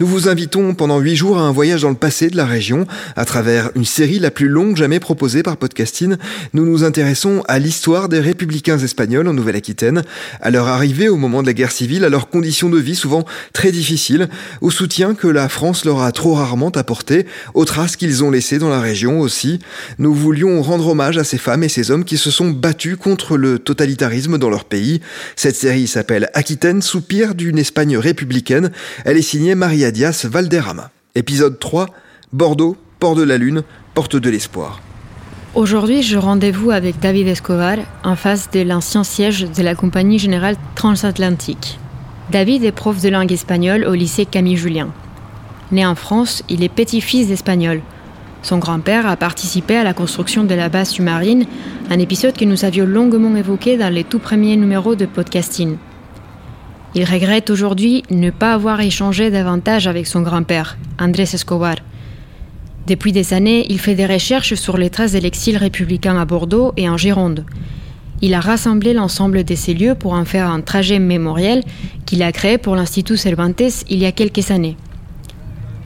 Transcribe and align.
Nous 0.00 0.08
vous 0.08 0.28
invitons 0.28 0.74
pendant 0.74 0.98
huit 0.98 1.14
jours 1.14 1.38
à 1.38 1.42
un 1.42 1.52
voyage 1.52 1.82
dans 1.82 1.88
le 1.88 1.94
passé 1.94 2.28
de 2.28 2.36
la 2.36 2.46
région. 2.46 2.84
À 3.14 3.24
travers 3.24 3.70
une 3.76 3.84
série 3.84 4.18
la 4.18 4.32
plus 4.32 4.48
longue 4.48 4.76
jamais 4.76 4.98
proposée 4.98 5.44
par 5.44 5.56
Podcasting, 5.56 6.16
nous 6.52 6.66
nous 6.66 6.82
intéressons 6.82 7.44
à 7.46 7.60
l'histoire 7.60 8.08
des 8.08 8.18
républicains 8.18 8.78
espagnols 8.78 9.28
en 9.28 9.34
Nouvelle-Aquitaine, 9.34 10.02
à 10.40 10.50
leur 10.50 10.66
arrivée 10.66 11.08
au 11.08 11.16
moment 11.16 11.42
de 11.42 11.46
la 11.46 11.52
guerre 11.52 11.70
civile, 11.70 12.04
à 12.04 12.08
leurs 12.08 12.28
conditions 12.28 12.70
de 12.70 12.78
vie 12.78 12.96
souvent 12.96 13.24
très 13.52 13.70
difficiles, 13.70 14.28
au 14.62 14.72
soutien 14.72 15.14
que 15.14 15.28
la 15.28 15.48
France 15.48 15.84
leur 15.84 16.02
a 16.02 16.10
trop 16.10 16.34
rarement 16.34 16.70
apporté, 16.70 17.26
aux 17.54 17.64
traces 17.64 17.94
qu'ils 17.94 18.24
ont 18.24 18.32
laissées 18.32 18.58
dans 18.58 18.70
la 18.70 18.80
région 18.80 19.20
aussi. 19.20 19.60
Nous 19.98 20.12
voulions 20.12 20.60
rendre 20.60 20.88
hommage 20.88 21.18
à 21.18 21.24
ces 21.24 21.38
femmes 21.38 21.62
et 21.62 21.68
ces 21.68 21.92
hommes 21.92 22.04
qui 22.04 22.18
se 22.18 22.32
sont 22.32 22.50
battus 22.50 22.96
contre 22.96 23.36
le 23.36 23.60
totalitarisme 23.60 24.38
dans 24.38 24.50
leur 24.50 24.64
pays. 24.64 25.00
Cette 25.36 25.54
série 25.54 25.86
s'appelle 25.86 26.30
Aquitaine, 26.34 26.82
soupir 26.82 27.36
d'une 27.36 27.58
Espagne 27.58 27.96
républicaine. 27.96 28.72
Elle 29.04 29.18
est 29.18 29.22
signée 29.22 29.54
Maria 29.54 29.83
Dias 29.90 30.26
Valderrama. 30.28 30.90
Épisode 31.14 31.58
3, 31.58 31.86
Bordeaux, 32.32 32.76
port 32.98 33.14
de 33.14 33.22
la 33.22 33.38
Lune, 33.38 33.62
porte 33.94 34.16
de 34.16 34.30
l'espoir. 34.30 34.80
Aujourd'hui, 35.54 36.02
je 36.02 36.18
rendez-vous 36.18 36.70
avec 36.70 36.98
David 36.98 37.28
Escobar 37.28 37.76
en 38.02 38.16
face 38.16 38.50
de 38.50 38.60
l'ancien 38.60 39.04
siège 39.04 39.46
de 39.50 39.62
la 39.62 39.74
Compagnie 39.74 40.18
Générale 40.18 40.56
Transatlantique. 40.74 41.78
David 42.32 42.64
est 42.64 42.72
prof 42.72 43.00
de 43.00 43.08
langue 43.08 43.30
espagnole 43.30 43.84
au 43.84 43.94
lycée 43.94 44.26
Camille 44.26 44.56
Julien. 44.56 44.88
Né 45.70 45.86
en 45.86 45.94
France, 45.94 46.42
il 46.48 46.62
est 46.64 46.68
petit-fils 46.68 47.28
d'Espagnol. 47.28 47.82
Son 48.42 48.58
grand-père 48.58 49.06
a 49.06 49.16
participé 49.16 49.76
à 49.76 49.84
la 49.84 49.94
construction 49.94 50.44
de 50.44 50.54
la 50.54 50.68
base 50.68 50.90
sous-marine, 50.90 51.46
un 51.90 51.98
épisode 51.98 52.36
que 52.36 52.44
nous 52.44 52.64
avions 52.64 52.84
longuement 52.84 53.36
évoqué 53.36 53.76
dans 53.76 53.92
les 53.92 54.04
tout 54.04 54.18
premiers 54.18 54.56
numéros 54.56 54.96
de 54.96 55.06
podcasting. 55.06 55.76
Il 56.96 57.04
regrette 57.04 57.50
aujourd'hui 57.50 58.04
ne 58.10 58.30
pas 58.30 58.54
avoir 58.54 58.80
échangé 58.80 59.28
davantage 59.28 59.88
avec 59.88 60.06
son 60.06 60.22
grand-père, 60.22 60.78
Andrés 61.00 61.24
Escobar. 61.24 61.76
Depuis 62.86 63.10
des 63.10 63.34
années, 63.34 63.66
il 63.68 63.80
fait 63.80 63.96
des 63.96 64.06
recherches 64.06 64.54
sur 64.54 64.76
les 64.76 64.90
traces 64.90 65.12
de 65.12 65.18
l'exil 65.18 65.56
républicain 65.56 66.16
à 66.16 66.24
Bordeaux 66.24 66.72
et 66.76 66.88
en 66.88 66.96
Gironde. 66.96 67.44
Il 68.22 68.32
a 68.32 68.38
rassemblé 68.38 68.94
l'ensemble 68.94 69.42
de 69.42 69.54
ces 69.56 69.74
lieux 69.74 69.96
pour 69.96 70.12
en 70.12 70.24
faire 70.24 70.48
un 70.48 70.60
trajet 70.60 71.00
mémoriel 71.00 71.64
qu'il 72.06 72.22
a 72.22 72.30
créé 72.30 72.58
pour 72.58 72.76
l'Institut 72.76 73.16
Cervantes 73.16 73.84
il 73.88 73.98
y 73.98 74.06
a 74.06 74.12
quelques 74.12 74.52
années. 74.52 74.76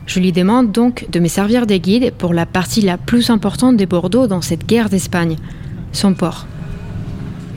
Je 0.06 0.20
lui 0.20 0.32
demande 0.32 0.72
donc 0.72 1.06
de 1.10 1.20
me 1.20 1.28
servir 1.28 1.66
de 1.66 1.76
guide 1.76 2.12
pour 2.18 2.34
la 2.34 2.44
partie 2.44 2.82
la 2.82 2.98
plus 2.98 3.30
importante 3.30 3.78
de 3.78 3.84
Bordeaux 3.86 4.26
dans 4.26 4.42
cette 4.42 4.66
guerre 4.66 4.90
d'Espagne, 4.90 5.36
son 5.92 6.12
port. 6.12 6.46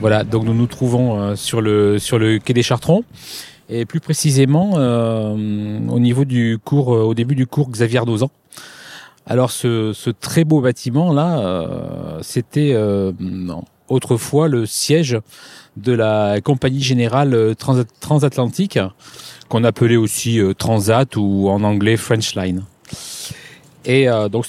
Voilà, 0.02 0.24
donc 0.24 0.46
nous 0.46 0.56
nous 0.56 0.66
trouvons 0.66 1.20
euh, 1.20 1.36
sur, 1.36 1.62
le, 1.62 2.00
sur 2.00 2.18
le 2.18 2.40
quai 2.40 2.54
des 2.54 2.64
Chartrons 2.64 3.04
et 3.72 3.86
plus 3.86 4.02
précisément 4.02 4.74
euh, 4.76 5.80
au 5.90 6.00
niveau 6.00 6.26
du 6.26 6.60
cours, 6.64 6.94
euh, 6.94 7.04
au 7.04 7.14
début 7.14 7.36
du 7.36 7.48
cours 7.48 7.70
Xavier 7.70 8.02
Dozan. 8.06 8.30
Alors 9.26 9.52
ce, 9.52 9.94
ce, 9.94 10.10
très 10.10 10.44
beau 10.44 10.62
bâtiment 10.62 11.14
là, 11.14 11.40
euh, 11.40 12.20
c'était 12.22 12.76
autrefois 13.88 14.48
le 14.48 14.66
siège 14.66 15.18
de 15.78 15.94
la 15.94 16.42
compagnie 16.42 16.82
générale 16.82 17.56
trans 17.58 17.84
transatlantique 18.00 18.80
qu'on 19.48 19.64
appelait 19.64 19.96
aussi 19.96 20.40
Transat 20.58 21.16
ou 21.16 21.50
en 21.50 21.64
anglais 21.64 21.98
French 21.98 22.36
Line. 22.36 22.64
Et 23.86 24.08
euh, 24.08 24.30
donc 24.30 24.46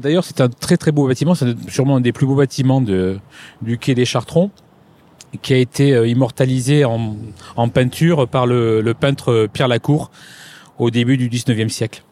d'ailleurs 0.00 0.24
c'est 0.24 0.40
un 0.40 0.48
très 0.48 0.76
très 0.76 0.90
beau 0.90 1.06
bâtiment, 1.06 1.34
c'est 1.34 1.54
sûrement 1.70 1.96
un 1.96 2.00
des 2.00 2.12
plus 2.12 2.26
beaux 2.26 2.34
bâtiments 2.34 2.80
de, 2.80 3.18
du 3.60 3.78
quai 3.78 3.94
des 3.94 4.04
Chartrons 4.04 4.50
qui 5.40 5.54
a 5.54 5.56
été 5.56 5.92
euh, 5.92 6.06
immortalisé 6.06 6.84
en, 6.84 7.16
peinture 7.72 8.28
par 8.28 8.46
le, 8.46 8.92
peintre 8.98 9.48
Pierre 9.52 9.68
Lacour 9.68 10.10
au 10.78 10.90
début 10.90 11.16
du 11.16 11.28
19e 11.28 11.68
siècle. 11.68 12.02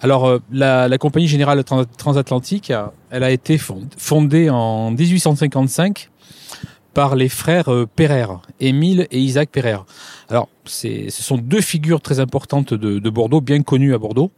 Alors, 0.00 0.26
euh, 0.26 0.38
la, 0.52 0.98
Compagnie 0.98 1.28
Générale 1.28 1.64
Transatlantique, 1.64 2.72
elle 3.10 3.24
a 3.24 3.30
été 3.30 3.58
fondée 3.58 4.50
en 4.50 4.90
1855 4.90 6.10
par 6.92 7.16
les 7.16 7.28
frères 7.28 7.72
euh, 7.72 7.86
Perrer, 7.86 8.26
Émile 8.60 9.08
et 9.10 9.18
Isaac 9.18 9.50
Perrer. 9.50 9.78
Alors, 10.28 10.48
ce 10.64 11.08
sont 11.10 11.38
deux 11.38 11.60
figures 11.60 12.00
très 12.00 12.20
importantes 12.20 12.72
de 12.72 13.10
Bordeaux, 13.10 13.40
bien 13.40 13.62
connues 13.62 13.94
à 13.94 13.98
Bordeaux 13.98 14.30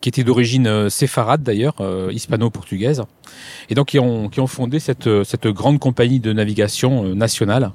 qui 0.00 0.08
était 0.08 0.24
d'origine 0.24 0.66
euh, 0.66 0.88
séfarade 0.90 1.42
d'ailleurs, 1.42 1.76
euh, 1.80 2.10
hispano-portugaise, 2.12 3.02
et 3.70 3.74
donc 3.74 3.88
qui 3.88 3.98
ont, 3.98 4.46
fondé 4.46 4.78
cette, 4.78 5.06
euh, 5.06 5.24
cette 5.24 5.46
grande 5.46 5.78
compagnie 5.78 6.20
de 6.20 6.32
navigation 6.32 7.14
nationale. 7.14 7.72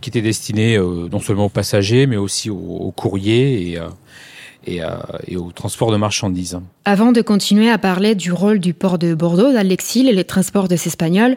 Qui 0.00 0.08
était 0.08 0.22
destinée 0.22 0.78
non 0.78 1.18
seulement 1.18 1.46
aux 1.46 1.50
passagers, 1.50 2.06
mais 2.06 2.16
aussi 2.16 2.48
aux, 2.48 2.56
aux 2.56 2.92
courriers 2.92 3.72
et, 3.72 3.78
euh, 3.78 3.88
et, 4.66 4.80
et, 5.26 5.36
au 5.36 5.50
transport 5.50 5.90
de 5.90 5.96
marchandises. 5.96 6.60
Avant 6.84 7.10
de 7.10 7.20
continuer 7.22 7.68
à 7.68 7.76
parler 7.76 8.14
du 8.14 8.32
rôle 8.32 8.60
du 8.60 8.72
port 8.72 8.98
de 8.98 9.14
Bordeaux 9.14 9.52
dans 9.52 9.66
l'exil 9.66 10.08
et 10.08 10.12
les 10.12 10.24
transports 10.24 10.68
des 10.68 10.86
Espagnols, 10.86 11.36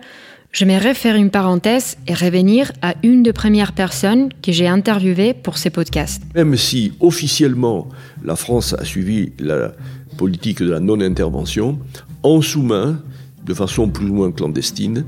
J'aimerais 0.54 0.94
faire 0.94 1.16
une 1.16 1.30
parenthèse 1.30 1.96
et 2.08 2.14
revenir 2.14 2.74
à 2.82 2.96
une 3.04 3.24
des 3.24 3.32
premières 3.32 3.72
personnes 3.72 4.30
que 4.42 4.52
j'ai 4.52 4.68
interviewées 4.68 5.34
pour 5.34 5.58
ces 5.58 5.70
podcasts. 5.70 6.24
Même 6.36 6.58
si 6.58 6.92
officiellement 7.00 7.88
la 8.22 8.36
France 8.36 8.76
a 8.78 8.84
suivi 8.84 9.32
la 9.40 9.72
politique 10.18 10.62
de 10.62 10.70
la 10.70 10.82
non-intervention, 10.82 11.80
en 12.24 12.42
sous-main, 12.42 13.00
de 13.46 13.54
façon 13.54 13.88
plus 13.88 14.10
ou 14.10 14.14
moins 14.14 14.32
clandestine, 14.32 15.06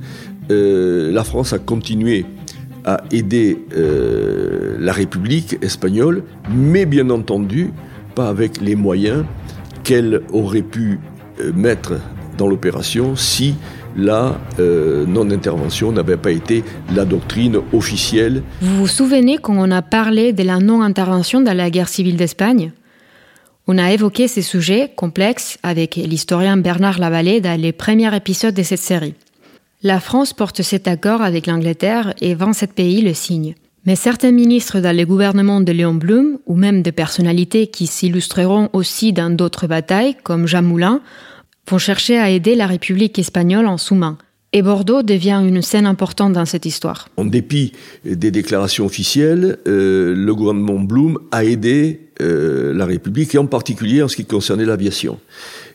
euh, 0.49 1.11
la 1.11 1.25
France 1.25 1.51
a 1.51 1.59
continué 1.59 2.25
à 2.85 3.03
aider 3.11 3.57
euh, 3.75 4.77
la 4.79 4.93
République 4.93 5.57
espagnole, 5.61 6.23
mais 6.55 6.85
bien 6.85 7.09
entendu 7.09 7.71
pas 8.15 8.29
avec 8.29 8.61
les 8.61 8.75
moyens 8.75 9.25
qu'elle 9.83 10.21
aurait 10.31 10.61
pu 10.61 10.99
euh, 11.41 11.51
mettre 11.53 11.95
dans 12.37 12.47
l'opération 12.47 13.17
si 13.17 13.55
la 13.95 14.39
euh, 14.59 15.05
non-intervention 15.05 15.91
n'avait 15.91 16.17
pas 16.17 16.31
été 16.31 16.63
la 16.95 17.05
doctrine 17.05 17.59
officielle. 17.73 18.43
Vous 18.61 18.77
vous 18.77 18.87
souvenez 18.87 19.37
quand 19.37 19.55
on 19.57 19.71
a 19.71 19.81
parlé 19.81 20.33
de 20.33 20.43
la 20.43 20.59
non-intervention 20.59 21.41
dans 21.41 21.55
la 21.55 21.69
guerre 21.69 21.89
civile 21.89 22.17
d'Espagne? 22.17 22.71
On 23.67 23.77
a 23.77 23.91
évoqué 23.91 24.27
ces 24.27 24.41
sujets 24.41 24.91
complexes 24.93 25.57
avec 25.63 25.95
l'historien 25.95 26.57
Bernard 26.57 26.99
Lavallée 26.99 27.39
dans 27.39 27.59
les 27.59 27.71
premiers 27.71 28.13
épisodes 28.15 28.53
de 28.53 28.63
cette 28.63 28.79
série. 28.79 29.15
La 29.83 30.00
France 30.00 30.33
porte 30.33 30.62
cet 30.62 30.88
accord 30.88 31.21
avec 31.21 31.47
l'Angleterre 31.47 32.13
et 32.21 32.35
27 32.35 32.73
pays 32.73 33.01
le 33.01 33.13
signent. 33.13 33.56
Mais 33.85 33.97
certains 33.97 34.31
ministres 34.31 34.79
dans 34.79 34.95
le 34.95 35.06
gouvernement 35.06 35.59
de 35.59 35.71
Léon 35.73 35.94
Blum, 35.94 36.39
ou 36.45 36.56
même 36.56 36.81
des 36.81 36.94
personnalités 36.94 37.68
qui 37.68 37.88
s'illustreront 37.88 38.69
aussi 38.71 39.12
dans 39.12 39.29
d'autres 39.29 39.68
batailles, 39.68 40.15
comme 40.23 40.47
Jean 40.47 40.62
Moulin, 40.62 41.01
vont 41.69 41.77
chercher 41.77 42.18
à 42.18 42.30
aider 42.30 42.56
la 42.56 42.68
République 42.68 43.18
espagnole 43.19 43.68
en 43.68 43.77
sous-main. 43.77 44.18
Et 44.56 44.62
Bordeaux 44.62 45.01
devient 45.01 45.42
une 45.44 45.63
scène 45.63 45.88
importante 45.88 46.33
dans 46.33 46.45
cette 46.45 46.68
histoire. 46.68 47.10
En 47.18 47.25
dépit 47.25 47.71
des 48.06 48.30
déclarations 48.30 48.86
officielles, 48.86 49.57
euh, 49.68 50.13
le 50.15 50.36
gouvernement 50.36 50.80
Blum 50.80 51.18
a 51.31 51.44
aidé 51.44 52.01
euh, 52.21 52.71
la 52.74 52.86
République, 52.86 53.33
et 53.33 53.39
en 53.39 53.48
particulier 53.48 54.04
en 54.04 54.07
ce 54.07 54.15
qui 54.15 54.25
concernait 54.25 54.65
l'aviation. 54.65 55.19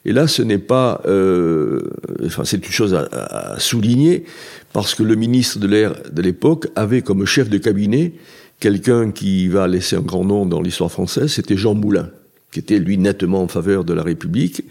Et 0.05 0.13
là, 0.13 0.29
ce 0.29 0.43
n'est 0.43 0.59
pas, 0.59 1.03
euh, 1.07 1.83
enfin, 2.25 2.45
c'est 2.45 2.65
une 2.65 2.73
chose 2.73 2.95
à, 2.95 3.09
à, 3.11 3.59
souligner, 3.59 4.25
parce 4.73 4.95
que 4.95 5.03
le 5.03 5.17
ministre 5.17 5.59
de 5.59 5.67
l'air 5.67 5.95
de 6.13 6.23
l'époque 6.23 6.69
avait 6.77 7.03
comme 7.03 7.27
chef 7.27 7.51
de 7.51 7.59
cabinet 7.59 8.13
quelqu'un 8.61 9.11
qui 9.11 9.49
va 9.49 9.67
laisser 9.69 9.97
un 9.97 10.01
grand 10.01 10.25
nom 10.25 10.47
dans 10.47 10.61
l'histoire 10.61 10.91
française, 10.91 11.33
c'était 11.33 11.57
Jean 11.57 11.75
Moulin. 11.75 12.11
Qui 12.53 12.61
était 12.61 12.79
lui 12.79 12.99
nettement 12.99 13.43
en 13.43 13.49
faveur 13.49 13.85
de 13.85 13.93
la 13.93 14.03
République, 14.03 14.65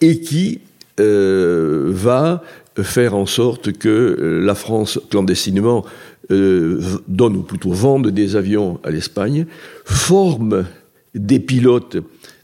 et 0.00 0.20
qui 0.20 0.60
euh, 1.00 1.90
va 1.90 2.42
faire 2.82 3.14
en 3.14 3.26
sorte 3.26 3.72
que 3.72 3.88
euh, 3.88 4.40
la 4.44 4.54
France, 4.54 5.00
clandestinement, 5.10 5.84
euh, 6.30 6.80
donne, 7.08 7.36
ou 7.36 7.42
plutôt 7.42 7.70
vende 7.70 8.08
des 8.08 8.36
avions 8.36 8.78
à 8.84 8.90
l'Espagne, 8.90 9.46
forme 9.84 10.64
des 11.14 11.38
pilotes 11.38 11.98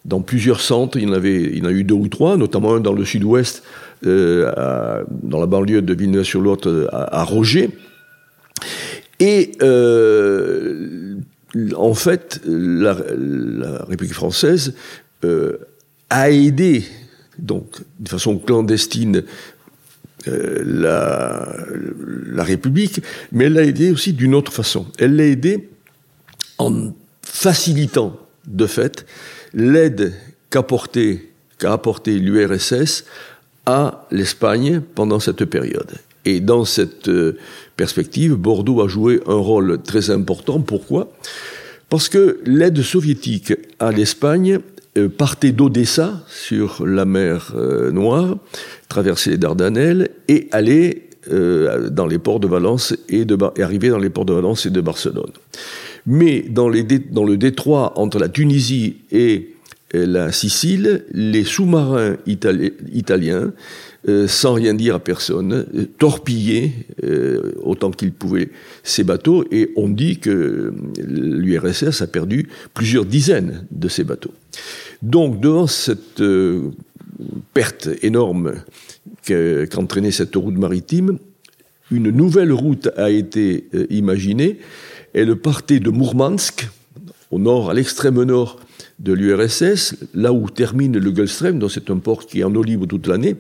dans 0.05 0.21
plusieurs 0.21 0.61
centres. 0.61 0.97
Il 0.97 1.05
y 1.05 1.07
en, 1.07 1.13
avait, 1.13 1.43
il 1.55 1.65
en 1.65 1.69
a 1.69 1.73
eu 1.73 1.85
deux 1.85 1.95
ou 1.95 2.09
trois, 2.09 2.37
notamment 2.37 2.75
un 2.75 2.81
dans 2.81 2.93
le 2.93 3.05
sud-ouest, 3.05 3.63
dans 4.03 5.41
la 5.41 5.47
banlieue 5.47 5.83
de 5.83 5.95
Villeneuve-sur-Lot, 5.95 6.69
à, 6.93 7.25
Roger. 7.25 7.71
Et 9.19 9.53
en 11.77 11.95
fait, 11.95 12.41
la, 12.45 12.95
République 13.85 14.15
française 14.15 14.75
euh, 15.25 15.59
a 16.11 16.31
aidé, 16.31 16.85
donc 17.39 17.81
de 17.99 18.09
façon 18.09 18.39
clandestine, 18.39 19.25
euh, 20.27 20.63
la, 20.65 22.45
République, 22.45 23.03
mais 23.33 23.45
elle 23.45 23.55
l'a 23.55 23.65
aidé 23.65 23.91
aussi 23.91 24.13
d'une 24.13 24.35
autre 24.35 24.53
façon. 24.53 24.87
Elle 24.99 25.17
l'a 25.17 25.25
aidé 25.25 25.69
en 26.59 26.93
facilitant, 27.23 28.19
de 28.47 28.67
fait, 28.67 29.07
l'aide 29.55 30.15
qu'a 30.51 30.61
apporté 30.61 32.19
l'URSS 32.19 33.05
à 33.67 34.07
l'Espagne 34.11 34.81
pendant 34.95 35.21
cette 35.21 35.45
période. 35.45 35.93
Et 36.25 36.41
dans 36.41 36.65
cette 36.65 37.09
euh, 37.09 37.37
perspective, 37.79 38.35
Bordeaux 38.35 38.83
a 38.83 38.89
joué 38.89 39.21
un 39.27 39.37
rôle 39.37 39.81
très 39.83 40.11
important. 40.11 40.61
Pourquoi? 40.61 41.11
Parce 41.89 42.11
que 42.11 42.41
l'aide 42.45 42.83
soviétique 42.83 43.55
à 43.79 43.91
l'Espagne 43.91 44.59
euh, 44.99 45.09
partait 45.09 45.53
d'Odessa, 45.53 46.23
sur 46.29 46.85
la 46.85 47.07
mer 47.07 47.55
euh, 47.57 47.91
Noire, 47.91 48.37
traversait 48.91 49.31
les 49.31 49.39
Dardanelles 49.39 50.11
et 50.29 50.49
allait 50.53 51.05
dans 51.91 52.07
les 52.07 52.19
ports 52.19 52.41
de 52.41 52.47
Valence 52.47 52.97
et, 53.11 53.27
de, 53.27 53.37
arriver 53.63 53.91
dans 53.91 53.99
les 53.99 54.09
ports 54.09 54.25
de 54.25 54.33
Valence 54.33 54.65
et 54.65 54.71
de 54.71 54.81
Barcelone. 54.81 55.33
Mais 56.07 56.41
dans 56.49 56.71
le 56.71 57.37
détroit 57.37 57.93
entre 57.99 58.19
la 58.19 58.31
Tunisie 58.31 58.97
et 59.13 59.55
la 59.93 60.33
Sicile, 60.33 61.05
les 61.13 61.45
sous-marins 61.45 62.17
itali 62.27 62.73
italiens, 62.93 63.53
euh, 64.09 64.29
sans 64.29 64.55
rien 64.55 64.75
dire 64.75 64.95
à 64.95 65.01
personne, 65.01 65.67
euh, 65.75 65.87
torpillaient 65.99 66.73
euh, 67.03 67.53
autant 67.63 67.91
qu'ils 67.91 68.13
pouvaient 68.13 68.51
ces 68.83 69.03
bateaux, 69.03 69.45
et 69.51 69.73
on 69.77 69.89
dit 69.89 70.19
que 70.19 70.73
l'URSS 70.99 72.03
a 72.03 72.07
perdu 72.07 72.49
plusieurs 72.75 73.05
dizaines 73.05 73.67
de 73.71 73.89
ces 73.89 74.05
bateaux. 74.05 74.33
Donc, 75.03 75.41
devant 75.41 75.67
cette 75.67 76.23
perte 77.55 77.89
énorme 78.03 78.55
qu'entraînait 79.27 80.11
cette 80.11 80.35
route 80.37 80.57
maritime, 80.57 81.19
une 81.91 82.11
nouvelle 82.11 82.53
route 82.53 82.89
a 82.97 83.11
été 83.11 83.69
imaginée. 83.91 84.59
Elle 85.13 85.37
partait 85.37 85.81
de 85.81 85.91
Mourmansk, 85.91 86.69
au 87.31 87.39
nord, 87.39 87.71
à 87.71 87.75
l'extrême 87.75 88.23
nord 88.23 88.59
de 88.99 89.13
l'URSS, 89.13 89.95
là 90.15 90.33
où 90.33 90.51
termine 90.51 90.99
le 90.99 91.11
Gulfstream, 91.11 91.59
donc 91.59 91.71
c'est 91.71 91.91
un 91.91 91.99
port 91.99 92.27
qui 92.27 92.41
est 92.41 92.45
en 92.45 92.55
eau 92.55 92.63
libre 92.63 92.87
toute 92.87 93.07
l'année, 93.07 93.37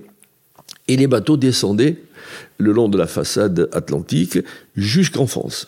et 0.86 0.96
les 0.96 1.06
bateaux 1.06 1.36
descendaient 1.36 1.96
le 2.58 2.72
long 2.72 2.88
de 2.88 2.98
la 2.98 3.06
façade 3.06 3.68
atlantique 3.72 4.38
jusqu'en 4.76 5.26
France. 5.26 5.66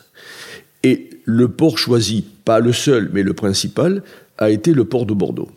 Et 0.82 1.10
le 1.24 1.48
port 1.48 1.78
choisi, 1.78 2.24
pas 2.44 2.60
le 2.60 2.72
seul, 2.72 3.10
mais 3.12 3.22
le 3.22 3.34
principal, 3.34 4.02
a 4.38 4.50
été 4.50 4.72
le 4.72 4.84
port 4.84 5.06
de 5.06 5.14
Bordeaux. 5.14 5.50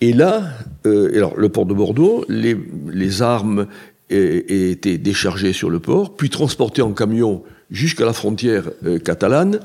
Et 0.00 0.12
là, 0.12 0.44
euh, 0.86 1.30
le 1.36 1.48
port 1.48 1.66
de 1.66 1.74
Bordeaux, 1.74 2.24
les, 2.28 2.56
les 2.92 3.22
armes 3.22 3.66
étaient 4.10 4.98
déchargées 4.98 5.54
sur 5.54 5.70
le 5.70 5.78
port, 5.78 6.16
puis 6.16 6.28
transportées 6.28 6.82
en 6.82 6.92
camion 6.92 7.42
jusqu'à 7.70 8.04
la 8.04 8.12
frontière 8.12 8.70
euh, 8.84 8.98
catalane, 8.98 9.60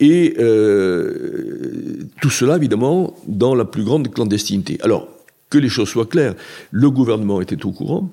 et 0.00 0.34
euh, 0.38 2.08
tout 2.20 2.30
cela, 2.30 2.56
évidemment, 2.56 3.14
dans 3.26 3.54
la 3.54 3.64
plus 3.64 3.84
grande 3.84 4.08
clandestinité. 4.12 4.78
Alors, 4.82 5.08
que 5.50 5.58
les 5.58 5.68
choses 5.68 5.88
soient 5.88 6.06
claires, 6.06 6.34
le 6.70 6.90
gouvernement 6.90 7.40
était 7.40 7.64
au 7.64 7.70
courant, 7.72 8.10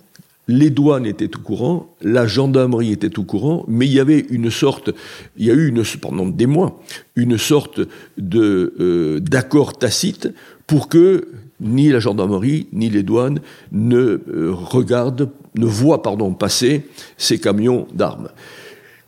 les 0.48 0.70
douanes 0.70 1.06
étaient 1.06 1.36
au 1.36 1.40
courant, 1.40 1.96
la 2.02 2.28
gendarmerie 2.28 2.92
était 2.92 3.18
au 3.18 3.24
courant, 3.24 3.66
mais 3.68 3.88
il 3.88 3.94
y 3.94 4.00
avait 4.00 4.26
une 4.30 4.52
sorte, 4.52 4.92
il 5.38 5.46
y 5.46 5.52
a 5.52 5.54
eu 5.54 5.68
une, 5.68 5.84
pendant 6.00 6.28
des 6.28 6.46
mois, 6.46 6.82
une 7.16 7.38
sorte 7.38 7.82
de 8.18 8.74
euh, 8.80 9.20
d'accord 9.20 9.78
tacite 9.78 10.30
pour 10.68 10.88
que 10.88 11.28
ni 11.62 11.90
la 11.90 12.00
gendarmerie 12.00 12.68
ni 12.74 12.90
les 12.90 13.04
douanes 13.04 13.40
ne 13.72 13.98
euh, 13.98 14.52
regardent, 14.52 15.30
ne 15.56 15.66
voient 15.66 16.04
pardon 16.04 16.34
passer 16.34 16.86
ces 17.18 17.40
camions 17.40 17.88
d'armes. 17.94 18.30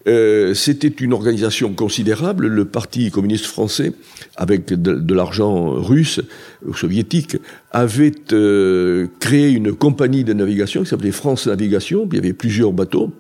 Euh, 0.07 0.54
c'était 0.54 0.88
une 0.88 1.13
organisation 1.13 1.74
considérable. 1.74 2.48
Le 2.48 2.65
Parti 2.65 3.12
communiste 3.12 3.45
français, 3.45 3.94
avec 4.38 4.74
de, 4.74 5.13
l'argent 5.13 5.71
russe 5.71 6.21
ou 6.65 6.74
soviétique, 6.74 7.38
avait 7.71 8.13
euh, 8.31 9.07
créé 9.19 9.50
une 9.50 9.74
compagnie 9.74 10.24
de 10.24 10.33
navigation 10.33 10.83
qui 10.83 10.89
s'appelait 10.89 11.12
France 11.12 11.48
Navigation. 11.48 12.07
Il 12.12 12.15
y 12.15 12.19
avait 12.19 12.33
plusieurs 12.33 12.71
bateaux. 12.71 13.12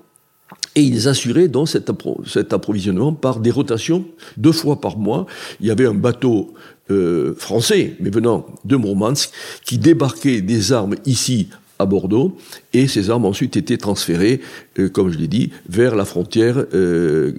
Et 0.75 0.81
ils 0.81 1.07
assuraient 1.07 1.47
donc 1.47 1.67
cet, 1.67 2.53
approvisionnement 2.53 3.11
par 3.11 3.39
des 3.39 3.51
rotations 3.51 4.05
deux 4.37 4.51
fois 4.51 4.79
par 4.79 4.97
mois. 4.97 5.25
Il 5.59 5.67
y 5.67 5.71
avait 5.71 5.87
un 5.87 5.93
bateau 5.93 6.53
euh, 6.89 7.33
français, 7.35 7.95
mais 7.99 8.11
venant 8.11 8.45
de 8.63 8.75
Mourmansk, 8.75 9.31
qui 9.65 9.77
débarquait 9.77 10.41
des 10.41 10.71
armes 10.71 10.95
ici 11.05 11.49
à 11.79 11.85
Bordeaux, 11.85 12.37
et 12.73 12.87
ces 12.87 13.09
armes 13.09 13.25
ensuite 13.25 13.57
étaient 13.57 13.77
transférées, 13.77 14.41
euh, 14.79 14.89
comme 14.89 15.11
je 15.11 15.17
l'ai 15.17 15.27
dit, 15.27 15.51
vers 15.69 15.95
la 15.95 16.05
frontière 16.05 16.65
euh, 16.73 17.33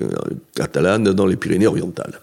catalane 0.55 1.05
dans 1.05 1.27
les 1.27 1.37
Pyrénées 1.37 1.67
orientales. 1.67 2.21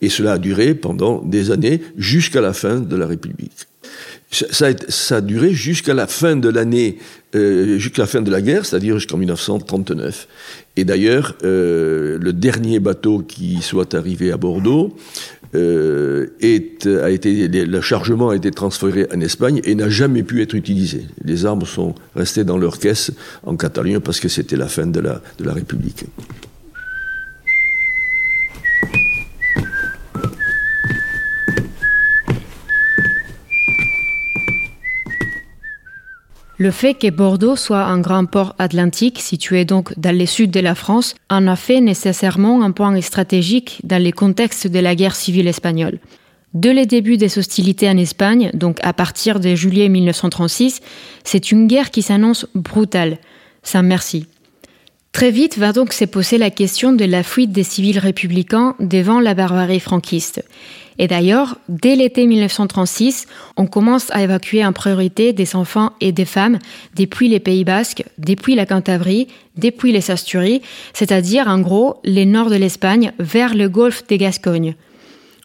Et 0.00 0.08
cela 0.08 0.32
a 0.32 0.38
duré 0.38 0.74
pendant 0.74 1.22
des 1.22 1.50
années 1.50 1.82
jusqu'à 1.96 2.40
la 2.40 2.52
fin 2.52 2.80
de 2.80 2.96
la 2.96 3.06
République. 3.06 3.66
Ça, 4.30 4.68
a, 5.10 5.20
duré 5.20 5.52
jusqu'à 5.52 5.92
la 5.92 6.06
fin 6.06 6.36
de 6.36 6.48
l'année, 6.48 6.96
euh, 7.34 7.76
jusqu'à 7.78 8.02
la 8.02 8.08
fin 8.08 8.22
de 8.22 8.30
la 8.30 8.40
guerre, 8.40 8.64
c'est-à-dire 8.64 8.94
jusqu'en 8.98 9.18
1939. 9.18 10.26
Et 10.76 10.84
d'ailleurs, 10.84 11.36
le 11.42 12.30
dernier 12.30 12.80
bateau 12.80 13.18
qui 13.18 13.60
soit 13.60 13.94
arrivé 13.94 14.32
à 14.32 14.38
Bordeaux 14.38 14.96
euh, 15.54 16.28
est, 16.40 16.86
a 16.86 17.10
été, 17.10 17.48
le 17.48 17.80
chargement 17.80 18.30
a 18.30 18.36
été 18.36 18.50
transféré 18.50 19.06
en 19.14 19.20
Espagne 19.20 19.60
et 19.64 19.74
n'a 19.74 19.88
jamais 19.88 20.22
pu 20.22 20.42
être 20.42 20.54
utilisé. 20.54 21.06
Les 21.24 21.44
armes 21.44 21.66
sont 21.66 21.94
restées 22.16 22.44
dans 22.44 22.58
leur 22.58 22.78
caisse 22.78 23.12
en 23.44 23.56
Catalogne 23.56 24.00
parce 24.00 24.20
que 24.20 24.28
c'était 24.28 24.56
la 24.56 24.68
fin 24.68 24.86
de 24.86 25.00
la, 25.00 25.20
de 25.38 25.44
la 25.44 25.52
République. 25.52 26.04
Le 36.62 36.70
fait 36.70 36.94
que 36.94 37.10
Bordeaux 37.10 37.56
soit 37.56 37.82
un 37.82 37.98
grand 37.98 38.24
port 38.24 38.54
atlantique, 38.56 39.18
situé 39.18 39.64
donc 39.64 39.98
dans 39.98 40.16
le 40.16 40.26
sud 40.26 40.52
de 40.52 40.60
la 40.60 40.76
France, 40.76 41.16
en 41.28 41.48
a 41.48 41.56
fait 41.56 41.80
nécessairement 41.80 42.62
un 42.62 42.70
point 42.70 43.00
stratégique 43.00 43.80
dans 43.82 44.00
le 44.00 44.12
contexte 44.12 44.68
de 44.68 44.78
la 44.78 44.94
guerre 44.94 45.16
civile 45.16 45.48
espagnole. 45.48 45.98
Dès 46.54 46.72
le 46.72 46.86
début 46.86 47.16
des 47.16 47.36
hostilités 47.36 47.88
en 47.88 47.96
Espagne, 47.96 48.52
donc 48.54 48.78
à 48.84 48.92
partir 48.92 49.40
de 49.40 49.56
juillet 49.56 49.88
1936, 49.88 50.82
c'est 51.24 51.50
une 51.50 51.66
guerre 51.66 51.90
qui 51.90 52.00
s'annonce 52.00 52.46
brutale, 52.54 53.18
sans 53.64 53.82
merci. 53.82 54.26
Très 55.10 55.32
vite 55.32 55.58
va 55.58 55.72
donc 55.72 55.92
se 55.92 56.04
poser 56.04 56.38
la 56.38 56.50
question 56.50 56.92
de 56.92 57.04
la 57.04 57.24
fuite 57.24 57.50
des 57.50 57.64
civils 57.64 57.98
républicains 57.98 58.76
devant 58.78 59.18
la 59.18 59.34
barbarie 59.34 59.80
franquiste. 59.80 60.44
Et 60.98 61.08
d'ailleurs, 61.08 61.56
dès 61.68 61.96
l'été 61.96 62.26
1936, 62.26 63.26
on 63.56 63.66
commence 63.66 64.10
à 64.10 64.22
évacuer 64.22 64.64
en 64.64 64.72
priorité 64.72 65.32
des 65.32 65.56
enfants 65.56 65.92
et 66.00 66.12
des 66.12 66.24
femmes 66.24 66.58
depuis 66.96 67.28
les 67.28 67.40
Pays 67.40 67.64
Basques, 67.64 68.04
depuis 68.18 68.54
la 68.54 68.66
Cantabrie, 68.66 69.28
depuis 69.56 69.92
les 69.92 70.10
Asturies, 70.10 70.62
c'est-à-dire 70.92 71.48
en 71.48 71.60
gros 71.60 71.96
les 72.04 72.26
nord 72.26 72.50
de 72.50 72.56
l'Espagne 72.56 73.12
vers 73.18 73.54
le 73.54 73.68
golfe 73.68 74.06
des 74.06 74.18
Gascognes, 74.18 74.74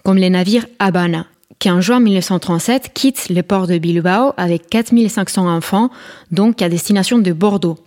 comme 0.04 0.18
les 0.18 0.30
navires 0.30 0.66
Habana, 0.80 1.25
qui 1.60 1.70
en 1.70 1.82
juin 1.82 2.00
1937 2.00 2.92
quittent 2.94 3.30
le 3.30 3.42
port 3.42 3.68
de 3.68 3.77
Bilbao 3.77 4.34
avec 4.38 4.70
4500 4.70 5.50
enfants, 5.50 5.89
donc 6.32 6.62
à 6.62 6.70
destination 6.70 7.20
de 7.20 7.32
Bordeaux. 7.34 7.77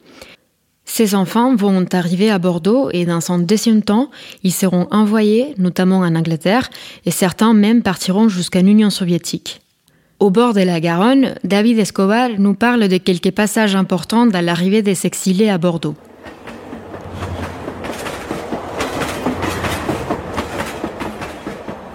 Ces 0.93 1.15
enfants 1.15 1.55
vont 1.55 1.87
arriver 1.93 2.33
à 2.33 2.41
Bordeaux 2.41 2.91
et 2.93 3.07
dans 3.07 3.21
son 3.21 3.39
deuxième 3.39 3.81
temps, 3.81 4.11
ils 4.43 4.53
seront 4.53 4.89
envoyés 4.91 5.55
notamment 5.57 5.99
en 5.99 6.17
Angleterre 6.17 6.69
et 7.07 7.13
certains 7.13 7.55
même 7.55 7.83
partiront 7.83 8.29
jusqu'en 8.29 8.67
Union 8.67 8.91
soviétique. 8.91 9.61
Au 10.19 10.31
bord 10.31 10.53
de 10.53 10.63
la 10.63 10.81
Garonne, 10.81 11.37
David 11.45 11.79
Escobar 11.79 12.31
nous 12.39 12.55
parle 12.55 12.89
de 12.89 12.97
quelques 12.97 13.31
passages 13.31 13.77
importants 13.77 14.27
dans 14.27 14.45
l'arrivée 14.45 14.83
des 14.83 15.07
exilés 15.07 15.49
à 15.49 15.59
Bordeaux. 15.59 15.95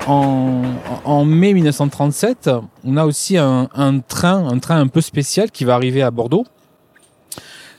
en, 0.08 1.25
mai 1.25 1.54
1937, 1.54 2.50
on 2.86 2.96
a 2.96 3.06
aussi 3.06 3.38
un, 3.38 3.68
train, 4.08 4.48
un 4.48 4.60
train 4.60 4.80
un 4.80 4.88
peu 4.88 5.02
spécial 5.02 5.52
qui 5.52 5.66
va 5.66 5.75
arriver 5.75 6.02
à 6.02 6.12
Bordeaux 6.12 6.46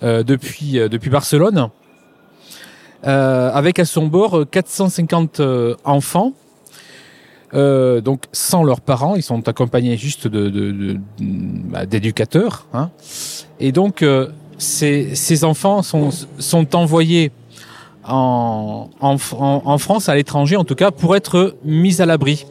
depuis, 0.03 0.79
euh, 0.79 0.89
depuis 0.89 1.11
Barcelone, 1.11 1.69
euh, 3.07 3.51
avec 3.53 3.79
à 3.79 3.85
son 3.85 4.07
bord 4.07 4.45
450 4.51 5.41
enfants, 5.85 6.33
donc 7.53 8.25
sans 8.33 8.65
leurs 8.65 8.81
parents, 8.81 9.17
ils 9.17 9.23
sont 9.23 9.49
accompagnés 9.49 9.97
juste 9.97 10.27
de, 10.29 10.99
bah, 11.19 11.87
d'éducateurs. 11.87 12.67
Hein. 12.75 12.91
Et 13.61 13.73
donc 13.73 14.05
ces, 14.59 15.15
ces 15.15 15.45
enfants 15.45 15.83
sont, 15.83 16.11
sont 16.39 16.77
envoyés 16.77 17.33
en, 18.05 18.91
en, 19.01 19.79
France, 19.79 20.09
à 20.09 20.15
l'étranger 20.15 20.57
en 20.57 20.65
tout 20.65 20.75
cas, 20.75 20.91
pour 20.91 21.17
être 21.17 21.57
mis 21.65 22.01
à 22.01 22.07
l'abri. 22.07 22.47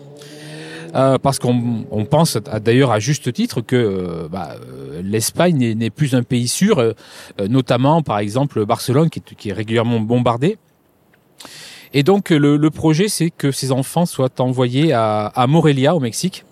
Euh, 0.96 1.18
parce 1.18 1.40
qu'on 1.40 1.86
on 1.92 2.06
pense 2.06 2.38
d'ailleurs 2.38 2.92
à 2.92 3.00
juste 3.00 3.34
titre 3.34 3.60
que 3.60 3.76
euh, 3.76 4.28
bah, 4.30 4.56
euh, 4.56 5.02
l'Espagne 5.04 5.74
n'est 5.74 5.90
plus 5.90 6.16
un 6.16 6.24
pays 6.24 6.48
sûr, 6.48 6.94
notamment 7.50 8.02
par 8.02 8.20
exemple 8.20 8.66
Barcelone 8.66 9.10
qui 9.10 9.20
est, 9.20 9.36
qui 9.36 9.50
est 9.50 9.54
régulièrement 9.54 10.00
bombardé. 10.00 10.58
Et 11.94 12.04
donc 12.04 12.30
le, 12.30 12.56
le 12.56 12.70
projet 12.70 13.10
c'est 13.10 13.30
que 13.30 13.52
ces 13.52 13.72
enfants 13.72 14.06
soient 14.06 14.40
envoyés 14.40 14.94
à, 14.94 15.26
à 15.28 15.48
Morelia 15.48 15.96
au 15.96 16.00
Mexique, 16.00 16.46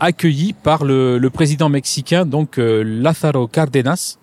accueillis 0.00 0.54
par 0.54 0.84
le, 0.84 1.18
le, 1.18 1.30
président 1.30 1.68
mexicain 1.68 2.26
donc 2.26 2.56
Lázaro 2.56 3.46
Cárdenas, 3.46 4.18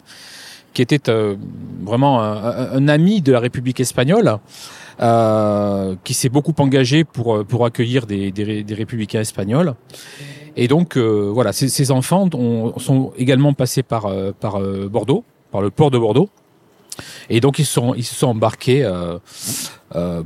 qui 0.76 0.82
était 0.84 1.10
euh, 1.10 1.36
vraiment 1.82 2.22
un, 2.22 2.88
ami 2.88 3.22
de 3.22 3.32
la 3.32 3.40
République 3.40 3.80
espagnole, 3.80 4.28
euh, 4.28 4.38
qui 4.98 6.14
s'est 6.14 6.30
beaucoup 6.30 6.54
engagé 6.58 7.04
pour, 7.04 7.46
pour 7.46 7.66
accueillir 7.66 8.06
des, 8.06 8.32
des, 8.32 8.74
républicains 8.74 9.22
espagnols. 9.22 9.76
Et 10.58 10.68
donc, 10.68 10.98
euh, 10.98 11.30
voilà, 11.34 11.52
ces, 11.52 11.92
enfants 11.92 12.30
sont 12.78 13.12
également 13.18 13.54
passés 13.54 13.84
par, 13.84 14.10
par 14.40 14.60
Bordeaux, 14.90 15.24
par 15.52 15.62
le 15.62 15.70
port 15.70 15.92
de 15.92 15.98
Bordeaux. 15.98 16.30
Et 17.30 17.42
donc, 17.42 17.60
ils, 17.60 17.66
sont, 17.66 17.94
ils 17.94 18.06
se 18.06 18.16
sont 18.16 18.28
embarqués 18.28 18.90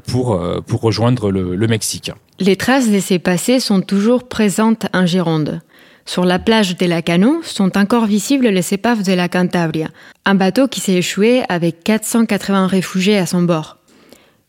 pour, 0.08 0.40
pour 0.68 0.82
rejoindre 0.82 1.32
le, 1.32 1.68
Mexique. 1.68 2.12
Les 2.40 2.56
traces 2.56 2.90
de 2.90 3.00
ces 3.00 3.20
passés 3.20 3.60
sont 3.60 3.82
toujours 3.82 4.28
présentes 4.28 4.86
en 4.94 5.06
Gironde. 5.06 5.62
Sur 6.10 6.26
la 6.26 6.40
plage 6.40 6.76
de 6.76 6.86
la 6.88 7.04
Cano 7.04 7.44
sont 7.44 7.78
encore 7.78 8.08
visibles 8.08 8.48
les 8.48 8.74
épaves 8.74 9.04
de 9.04 9.14
la 9.14 9.30
Cantabria, 9.30 9.90
un 10.26 10.34
bateau 10.34 10.68
qui 10.68 10.80
s'est 10.80 10.94
échoué 10.96 11.44
avec 11.50 11.84
480 11.84 12.66
réfugiés 12.66 13.18
à 13.20 13.28
son 13.28 13.44
bord. 13.44 13.79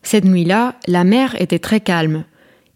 Cette 0.03 0.25
nuit-là, 0.25 0.75
la 0.87 1.03
mer 1.03 1.39
était 1.39 1.59
très 1.59 1.79
calme. 1.79 2.25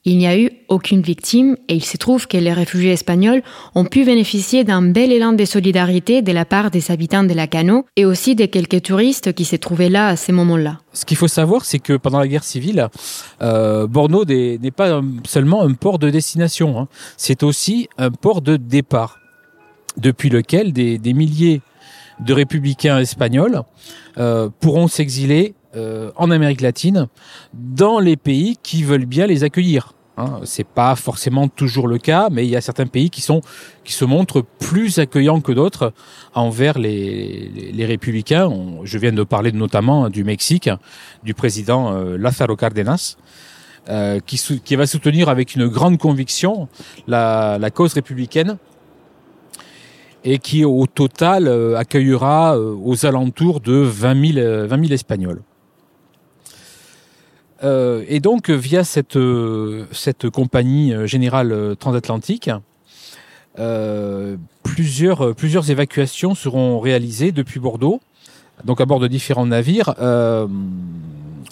Il 0.08 0.20
n'y 0.20 0.27
a 0.27 0.38
eu 0.38 0.51
aucune 0.67 1.01
victime 1.01 1.58
et 1.67 1.74
il 1.74 1.84
se 1.84 1.98
trouve 1.98 2.27
que 2.27 2.38
les 2.38 2.53
réfugiés 2.53 2.91
espagnols 2.91 3.41
ont 3.74 3.86
pu 3.86 4.05
bénéficier 4.05 4.63
d'un 4.63 4.84
bel 4.84 5.12
élan 5.12 5.34
de 5.34 5.46
solidarité 5.46 6.22
de 6.22 6.32
la 6.32 6.46
part 6.46 6.70
des 6.70 6.91
habitants 6.91 7.24
de 7.24 7.34
la 7.34 7.48
Cano 7.48 7.88
et 7.96 8.05
aussi 8.05 8.36
de 8.36 8.46
quelques 8.46 8.84
touristes 8.84 9.34
qui 9.34 9.46
se 9.46 9.55
trouvaient 9.55 9.89
là 9.89 10.10
à 10.10 10.15
ces 10.15 10.32
moments-là. 10.32 10.77
Ce 10.94 11.05
qu'il 11.05 11.17
faut 11.17 11.27
savoir, 11.27 11.65
c'est 11.65 11.79
que 11.79 11.98
pendant 11.98 12.20
la 12.20 12.27
guerre 12.27 12.44
civile, 12.44 12.88
euh, 13.41 13.88
Bordeaux 13.88 14.25
n'est 14.25 14.60
pas 14.70 15.01
seulement 15.27 15.63
un 15.63 15.74
port 15.74 15.98
de 15.98 16.12
destination, 16.12 16.79
hein. 16.79 16.88
c'est 17.17 17.41
aussi 17.41 17.89
un 17.98 18.12
port 18.12 18.44
de 18.44 18.58
départ, 18.58 19.17
depuis 19.98 20.29
lequel 20.29 20.72
des, 20.72 21.00
milliers 21.13 21.63
de 22.20 22.32
républicains 22.32 23.00
espagnols 23.00 23.63
euh, 24.20 24.50
pourront 24.60 24.88
s'exiler 24.88 25.55
euh, 25.75 26.12
en 26.15 26.32
Amérique 26.32 26.62
latine 26.62 27.08
dans 27.53 28.00
les 28.00 28.15
pays 28.15 28.58
qui 28.62 28.84
veulent 28.84 29.05
bien 29.05 29.27
les 29.27 29.44
accueillir. 29.44 29.94
Hein, 30.17 30.39
c'est 30.46 30.67
pas 30.67 30.96
forcément 30.96 31.50
toujours 31.50 31.89
le 31.89 31.98
cas, 31.98 32.29
mais 32.32 32.46
il 32.46 32.50
y 32.50 32.55
a 32.55 32.62
certains 32.62 32.88
pays 32.88 33.10
qui 33.10 33.22
sont 33.22 33.41
qui 33.84 33.91
se 33.91 34.05
montrent 34.05 34.46
plus 34.60 34.98
accueillants 34.98 35.41
que 35.41 35.51
d'autres 35.51 35.91
envers 36.34 36.79
les, 36.79 37.50
les, 37.74 37.86
républicains. 37.86 38.50
je 38.84 38.98
viens 38.98 39.12
de 39.12 39.24
parler 39.24 39.51
notamment 39.51 40.10
du 40.10 40.24
Mexique, 40.24 40.70
du 41.24 41.34
président 41.34 41.94
euh, 41.94 42.17
Lázaro 42.17 42.55
Cárdenas, 42.55 43.17
euh, 43.88 44.20
qui, 44.25 44.41
qui 44.63 44.75
va 44.75 44.88
soutenir 44.88 45.29
avec 45.29 45.53
une 45.53 45.67
grande 45.67 46.00
conviction 46.00 46.67
la, 47.08 47.58
la 47.60 47.70
cause 47.70 47.94
républicaine 47.94 48.58
et 50.24 50.39
qui 50.39 50.65
au 50.65 50.88
total 50.88 51.48
euh, 51.48 51.77
accueillera 51.77 52.58
euh, 52.58 52.75
aux 52.84 53.05
alentours 53.05 53.60
de 53.60 53.74
20 53.74 54.34
000, 54.34 54.67
20 54.67 54.70
000 54.70 54.91
Espagnols. 54.91 55.44
Euh, 57.63 58.03
et 58.07 58.19
donc, 58.19 58.50
via 58.50 58.83
cette, 58.83 59.15
euh, 59.15 59.85
cette 59.91 60.29
compagnie 60.29 60.93
euh, 60.93 61.07
générale 61.07 61.75
transatlantique, 61.79 62.50
plusieurs, 64.63 65.33
plusieurs 65.33 65.71
évacuations 65.71 66.35
seront 66.35 66.79
réalisées 66.79 67.31
depuis 67.31 67.62
Bordeaux, 67.62 68.01
donc 68.65 68.81
à 68.81 68.85
bord 68.85 69.00
de 69.00 69.07
différents 69.07 69.45
navires. 69.45 69.95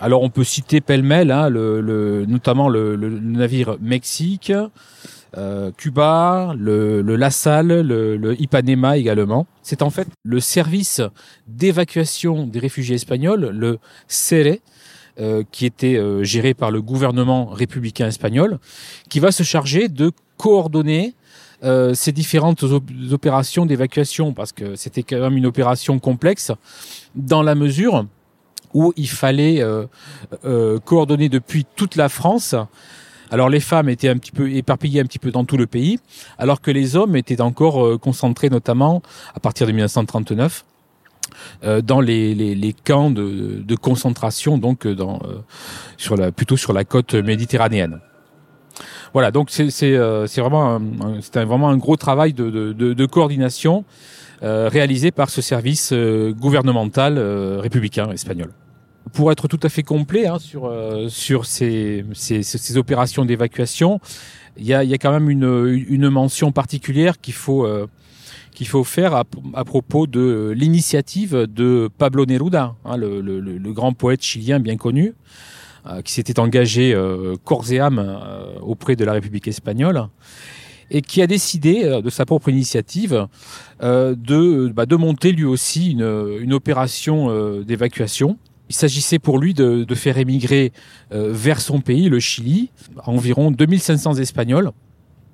alors, 0.01 0.22
on 0.22 0.29
peut 0.29 0.43
citer 0.43 0.81
pêle-mêle, 0.81 1.31
hein, 1.31 1.50
notamment 1.50 2.67
le, 2.67 2.98
navire 2.98 3.77
Mexique, 3.79 4.51
Cuba, 5.77 6.53
le, 6.57 7.01
le 7.01 7.15
La 7.15 7.31
Salle, 7.31 7.67
le, 7.67 8.17
le, 8.17 8.41
Ipanema 8.41 8.98
également. 8.98 9.48
C'est 9.62 9.81
en 9.81 9.89
fait 9.89 10.10
le 10.24 10.41
service 10.41 11.00
d'évacuation 11.48 12.45
des 12.45 12.60
réfugiés 12.60 12.95
espagnols, 12.95 13.48
le 13.53 13.79
CERE, 14.10 14.57
euh, 15.20 15.43
qui 15.51 15.67
était 15.67 15.96
euh, 15.96 16.24
géré 16.24 16.55
par 16.55 16.72
le 16.72 16.82
gouvernement 16.82 17.46
républicain 17.46 18.08
espagnol, 18.08 18.58
qui 19.10 19.20
va 19.20 19.32
se 19.32 19.43
charger 19.43 19.88
de 19.88 20.12
coordonner 20.38 21.13
euh, 21.63 21.93
ces 21.93 22.12
différentes 22.12 22.63
opérations 23.12 23.67
d'évacuation, 23.67 24.34
parce 24.34 24.51
que 24.51 24.75
c'était 24.75 25.03
quand 25.03 25.20
même 25.20 25.38
une 25.38 25.46
opération 25.46 26.00
complexe, 26.00 26.51
dans 27.13 27.43
la 27.43 27.53
mesure 27.53 28.08
où 28.74 28.91
il 28.98 29.08
fallait 29.08 29.63
coordonner 30.84 31.29
depuis 31.29 31.63
toute 31.75 31.96
la 31.96 32.10
France. 32.10 32.55
Alors 33.29 33.50
les 33.50 33.60
femmes 33.60 33.89
étaient 33.89 34.10
un 34.10 34.17
petit 34.17 34.32
peu 34.32 34.51
éparpillées 34.51 35.00
un 35.00 35.05
petit 35.05 35.20
peu 35.20 35.29
dans 35.29 35.46
tout 35.46 35.58
le 35.58 35.67
pays, 35.67 36.00
alors 36.39 36.60
que 36.60 36.72
les 36.72 36.96
hommes 36.96 37.15
étaient 37.15 37.39
encore 37.39 38.00
concentrés 38.00 38.50
notamment 38.50 39.03
à 39.36 39.39
partir 39.39 39.67
de 39.67 39.74
1939 39.74 40.65
euh, 40.65 40.73
dans 41.84 42.02
les, 42.02 42.75
camps 42.84 43.12
de, 43.12 43.75
concentration, 43.75 44.58
donc 44.58 44.86
euh, 44.86 44.96
euh, 45.00 45.40
sur 45.98 46.16
plutôt 46.32 46.58
sur 46.58 46.74
la 46.74 46.84
côte 46.84 47.13
méditerranéenne. 47.13 48.00
Voilà, 49.13 49.32
donc 49.32 49.50
c'est 49.52 49.98
vraiment, 50.38 50.75
un, 50.75 51.46
vraiment 51.46 51.70
un 51.70 51.78
gros 51.78 51.98
travail 51.98 52.34
de 52.34 53.06
coordination 53.06 53.86
réalisé 54.42 55.12
par 55.12 55.30
ce 55.30 55.42
service 55.42 55.94
gouvernemental 55.94 57.20
républicain 57.60 58.12
espagnol 58.12 58.50
pour 59.12 59.31
être 59.31 59.48
tout 59.48 59.60
à 59.63 59.69
fait 59.69 59.83
complet 59.83 60.27
hein, 60.27 60.39
sur 60.39 60.72
sur 61.10 61.45
ces, 61.45 62.05
ces, 62.13 62.41
ces 62.43 62.77
opérations 62.77 63.25
d'évacuation, 63.25 64.00
il 64.57 64.65
y 64.65 64.74
a, 64.74 64.83
y 64.83 64.93
a, 64.93 64.98
quand 64.98 65.12
même 65.12 65.29
une, 65.29 65.86
une 65.89 66.10
mention 66.10 66.51
particulière 66.51 67.19
qu'il 67.19 67.33
faut 67.33 67.67
qu'il 68.53 68.67
faut 68.67 68.83
faire 68.83 69.13
à, 69.15 69.25
propos 69.65 70.07
de 70.07 70.53
l'initiative 70.55 71.48
de 71.50 71.89
Pablo 71.98 72.25
Neruda, 72.25 72.75
hein, 72.86 72.98
le, 72.98 73.74
grand 73.74 73.93
poète 73.93 74.22
chilien 74.22 74.60
bien 74.60 74.77
connu, 74.77 75.13
euh, 75.88 76.01
qui 76.01 76.13
s'était 76.13 76.39
engagé 76.39 76.93
euh, 76.93 77.36
corps 77.43 77.72
et 77.72 77.79
âme 77.79 78.00
euh, 78.00 78.60
auprès 78.62 78.95
de 78.95 79.03
la 79.03 79.13
République 79.13 79.48
espagnole 79.48 80.07
et 80.91 81.01
qui 81.01 81.22
a 81.22 81.27
décidé 81.27 82.01
de 82.03 82.10
sa 82.10 82.25
propre 82.25 82.50
initiative 82.50 83.27
de, 83.81 84.67
bah, 84.75 84.86
de 84.86 84.95
monter 84.95 85.31
lui 85.31 85.45
aussi 85.45 85.91
une, 85.91 86.38
une 86.39 86.53
opération 86.53 87.62
d'évacuation. 87.62 88.38
Il 88.74 88.75
s'agissait 88.75 89.20
pour 89.20 89.38
lui 89.38 89.53
de, 89.53 89.86
faire 89.94 90.18
émigrer 90.18 90.74
vers 91.12 91.62
son 91.62 91.80
pays, 91.80 92.10
le 92.10 92.20
Chili, 92.20 92.72
environ 93.06 93.51
2500 93.51 94.15
Espagnols 94.15 94.72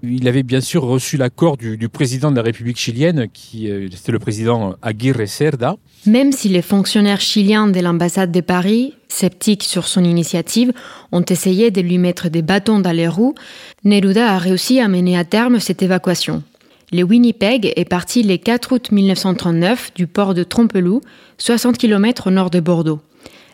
il 0.04 0.28
avait 0.28 0.44
bien 0.44 0.62
sûr 0.62 0.84
reçu 0.84 1.18
l'accord 1.18 1.58
du, 1.58 1.90
président 1.90 2.32
de 2.32 2.36
la 2.36 2.42
République 2.42 2.78
chilienne, 2.78 3.28
qui 3.34 3.70
euh, 3.70 3.88
c'était 3.94 4.12
le 4.12 4.20
président 4.20 4.76
Aguirre 4.82 5.28
Cerda. 5.28 5.76
Même 6.06 6.32
si 6.32 6.50
les 6.50 6.62
fonctionnaires 6.62 7.20
chiliens 7.20 7.68
de 7.68 7.80
l'ambassade 7.80 8.32
de 8.32 8.42
Paris, 8.42 8.94
sceptiques 9.10 9.64
sur 9.64 9.88
son 9.88 10.04
initiative, 10.04 10.72
ont 11.12 11.24
essayé 11.24 11.72
de 11.72 11.82
lui 11.82 11.98
mettre 11.98 12.30
des 12.30 12.42
bâtons 12.42 12.80
dans 12.80 12.92
les 12.92 13.08
roues, 13.08 13.36
Neruda 13.84 14.34
a 14.34 14.38
réussi 14.38 14.80
à 14.80 14.88
mener 14.88 15.18
à 15.18 15.26
terme 15.26 15.60
cette 15.60 15.82
évacuation. 15.82 16.44
Le 16.92 17.04
Winnipeg 17.04 17.74
est 17.76 17.86
parti 17.86 18.24
le 18.24 18.38
4 18.38 18.72
août 18.72 18.92
1939 18.92 19.92
du 19.94 20.08
port 20.08 20.34
de 20.34 20.44
Trompeloup, 20.44 21.02
60 21.38 21.78
km 21.78 22.28
au 22.28 22.32
nord 22.32 22.50
de 22.50 22.60
Bordeaux. 22.60 23.00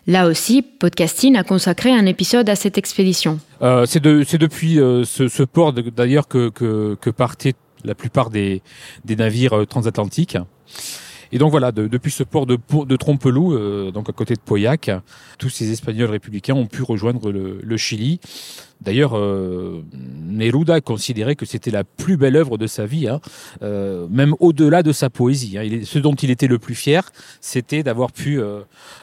Là 0.07 0.27
aussi, 0.27 0.61
Podcasting 0.61 1.35
a 1.35 1.43
consacré 1.43 1.91
un 1.91 2.05
épisode 2.05 2.47
à 2.47 2.55
cette 2.55 2.77
expédition. 2.77 3.39
Euh, 3.63 3.85
c'est 3.87 3.99
depuis 4.01 4.79
euh, 4.79 5.03
ce, 5.03 5.43
port 5.43 5.73
d'ailleurs 5.73 6.27
que, 6.27 6.49
que, 6.49 7.09
partaient 7.09 7.55
la 7.83 7.95
plupart 7.95 8.29
des, 8.29 8.61
navires 9.07 9.53
euh, 9.53 9.65
transatlantiques. 9.65 10.37
Et 11.35 11.37
donc 11.37 11.51
voilà, 11.51 11.73
depuis 11.73 12.11
ce 12.11 12.23
port 12.23 12.45
de, 12.45 12.57
de 12.85 12.95
Trompelou, 12.95 13.53
euh, 13.53 13.91
donc 13.91 14.07
à 14.07 14.13
côté 14.13 14.35
de 14.35 14.39
Pauillac, 14.39 14.89
tous 15.37 15.49
ces 15.49 15.69
Espagnols 15.69 16.09
républicains 16.09 16.53
ont 16.53 16.65
pu 16.65 16.81
rejoindre 16.81 17.29
le, 17.29 17.75
Chili. 17.75 18.21
D'ailleurs, 18.79 19.17
euh, 19.17 19.83
Neruda 19.91 20.79
considérait 20.79 21.35
que 21.35 21.45
c'était 21.45 21.71
la 21.71 21.83
plus 21.83 22.15
belle 22.15 22.37
œuvre 22.37 22.57
de 22.57 22.67
sa 22.67 22.85
vie, 22.85 23.09
hein. 23.09 23.19
euh, 23.63 24.07
même 24.09 24.33
au-delà 24.39 24.81
de 24.81 24.93
sa 24.93 25.09
poésie. 25.09 25.57
Hein. 25.57 25.81
Ce 25.83 25.99
dont 25.99 26.13
il 26.13 26.31
était 26.31 26.47
le 26.47 26.57
plus 26.57 26.73
fier, 26.73 27.03
c'était 27.41 27.83
d'avoir 27.83 28.13
pu 28.13 28.39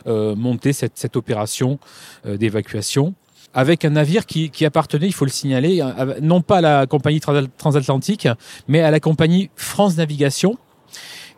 monter 0.07 0.73
cette, 0.73 0.93
cette 0.95 1.17
opération 1.17 1.79
d'évacuation 2.25 3.13
avec 3.53 3.85
un 3.85 3.91
navire 3.91 4.25
qui, 4.25 4.49
qui, 4.49 4.65
appartenait, 4.65 5.07
il 5.07 5.13
faut 5.13 5.27
le 5.27 5.31
signaler, 5.31 5.83
non 6.23 6.41
pas 6.41 6.57
à 6.57 6.61
la 6.63 6.87
compagnie 6.87 7.21
transatlantique, 7.21 8.27
mais 8.69 8.81
à 8.81 8.91
la 8.91 9.01
compagnie 9.01 9.51
France 9.55 9.99
Navigation, 9.99 10.57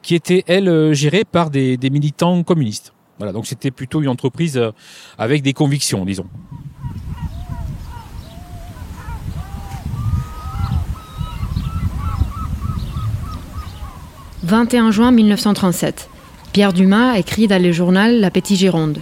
qui 0.04 0.14
était, 0.14 0.44
elle, 0.46 0.68
euh, 0.68 0.92
gérée 0.92 1.24
par 1.24 1.50
des, 1.50 1.78
militants 1.90 2.44
communistes. 2.44 2.92
Voilà, 3.18 3.32
donc 3.32 3.46
c'était 3.46 3.70
plutôt 3.70 4.02
une 4.02 4.08
entreprise 4.08 4.58
euh, 4.58 4.70
avec 5.18 5.42
des 5.42 5.54
convictions, 5.54 6.04
disons. 6.04 6.26
«21 14.44 14.90
juin 14.90 15.10
1937. 15.10 16.10
Pierre 16.52 16.74
Dumas 16.74 17.16
écrit 17.16 17.48
dans 17.48 17.60
le 17.60 17.72
journal 17.72 18.20
La 18.20 18.30
Petite 18.30 18.58
Gironde. 18.58 18.98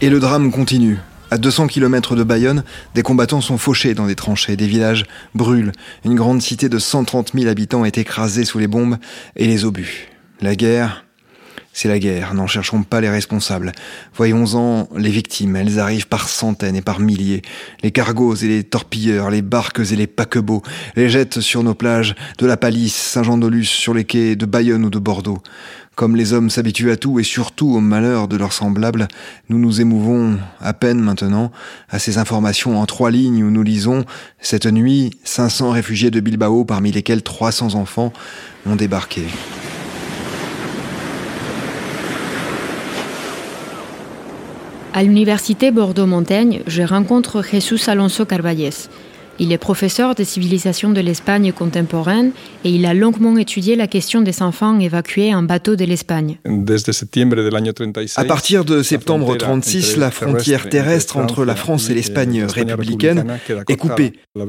Et 0.00 0.08
le 0.08 0.20
drame 0.20 0.50
continue. 0.50 0.96
À 1.32 1.38
200 1.38 1.68
km 1.68 2.14
de 2.14 2.24
Bayonne, 2.24 2.62
des 2.94 3.02
combattants 3.02 3.40
sont 3.40 3.56
fauchés 3.56 3.94
dans 3.94 4.06
des 4.06 4.16
tranchées, 4.16 4.54
des 4.54 4.66
villages 4.66 5.06
brûlent, 5.34 5.72
une 6.04 6.14
grande 6.14 6.42
cité 6.42 6.68
de 6.68 6.78
130 6.78 7.32
000 7.32 7.48
habitants 7.48 7.86
est 7.86 7.96
écrasée 7.96 8.44
sous 8.44 8.58
les 8.58 8.66
bombes 8.66 8.98
et 9.34 9.46
les 9.46 9.64
obus. 9.64 10.08
La 10.42 10.56
guerre, 10.56 11.06
c'est 11.72 11.88
la 11.88 11.98
guerre, 11.98 12.34
n'en 12.34 12.46
cherchons 12.46 12.82
pas 12.82 13.00
les 13.00 13.08
responsables. 13.08 13.72
Voyons-en 14.14 14.88
les 14.96 15.10
victimes, 15.10 15.56
elles 15.56 15.78
arrivent 15.78 16.06
par 16.06 16.28
centaines 16.28 16.76
et 16.76 16.82
par 16.82 17.00
milliers. 17.00 17.42
Les 17.82 17.90
cargos 17.90 18.34
et 18.36 18.48
les 18.48 18.64
torpilleurs, 18.64 19.30
les 19.30 19.42
barques 19.42 19.80
et 19.90 19.96
les 19.96 20.06
paquebots, 20.06 20.62
les 20.96 21.08
jettent 21.08 21.40
sur 21.40 21.62
nos 21.62 21.74
plages 21.74 22.14
de 22.38 22.46
la 22.46 22.56
Palisse, 22.56 22.94
Saint-Jean-de-Luz, 22.94 23.68
sur 23.68 23.94
les 23.94 24.04
quais 24.04 24.36
de 24.36 24.46
Bayonne 24.46 24.84
ou 24.84 24.90
de 24.90 24.98
Bordeaux. 24.98 25.42
Comme 25.94 26.16
les 26.16 26.32
hommes 26.32 26.48
s'habituent 26.48 26.90
à 26.90 26.96
tout 26.96 27.20
et 27.20 27.22
surtout 27.22 27.74
au 27.74 27.80
malheur 27.80 28.26
de 28.26 28.36
leurs 28.36 28.54
semblables, 28.54 29.08
nous 29.50 29.58
nous 29.58 29.80
émouvons 29.80 30.38
à 30.60 30.72
peine 30.72 31.00
maintenant 31.00 31.52
à 31.90 31.98
ces 31.98 32.16
informations 32.16 32.80
en 32.80 32.86
trois 32.86 33.10
lignes 33.10 33.44
où 33.44 33.50
nous 33.50 33.62
lisons 33.62 34.04
Cette 34.40 34.66
nuit, 34.66 35.10
500 35.24 35.70
réfugiés 35.70 36.10
de 36.10 36.20
Bilbao, 36.20 36.64
parmi 36.64 36.92
lesquels 36.92 37.22
300 37.22 37.74
enfants, 37.74 38.12
ont 38.64 38.76
débarqué. 38.76 39.22
À 44.94 45.02
l'université 45.02 45.70
Bordeaux-Montaigne, 45.70 46.62
je 46.66 46.82
rencontre 46.82 47.42
Jesus 47.42 47.88
Alonso 47.88 48.26
Carvalles. 48.26 48.70
Il 49.42 49.50
est 49.50 49.58
professeur 49.58 50.14
de 50.14 50.22
civilisation 50.22 50.90
de 50.90 51.00
l'Espagne 51.00 51.50
contemporaine 51.50 52.30
et 52.62 52.70
il 52.70 52.86
a 52.86 52.94
longuement 52.94 53.36
étudié 53.36 53.74
la 53.74 53.88
question 53.88 54.20
des 54.20 54.40
enfants 54.40 54.78
évacués 54.78 55.34
en 55.34 55.42
bateau 55.42 55.74
de 55.74 55.84
l'Espagne. 55.84 56.38
À 58.16 58.24
partir 58.24 58.64
de 58.64 58.84
septembre 58.84 59.36
36, 59.36 59.96
la 59.96 60.12
frontière 60.12 60.68
terrestre 60.68 61.16
entre 61.16 61.44
la 61.44 61.56
France 61.56 61.90
et 61.90 61.94
l'Espagne 61.94 62.44
républicaine 62.44 63.36
est 63.68 63.76
coupée. 63.76 64.12
La 64.36 64.44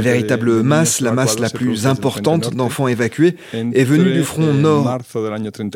véritable 0.00 0.62
masse, 0.64 1.00
la 1.00 1.12
masse 1.12 1.38
la 1.38 1.48
plus 1.48 1.86
importante 1.86 2.56
d'enfants 2.56 2.88
évacués 2.88 3.36
est 3.52 3.84
venue 3.84 4.14
du 4.14 4.24
front 4.24 4.52
nord 4.52 4.98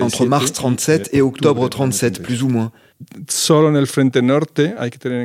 entre 0.00 0.26
mars 0.26 0.52
37 0.52 1.10
et 1.12 1.22
octobre 1.22 1.68
37, 1.68 2.22
plus 2.22 2.42
ou 2.42 2.48
moins. 2.48 2.72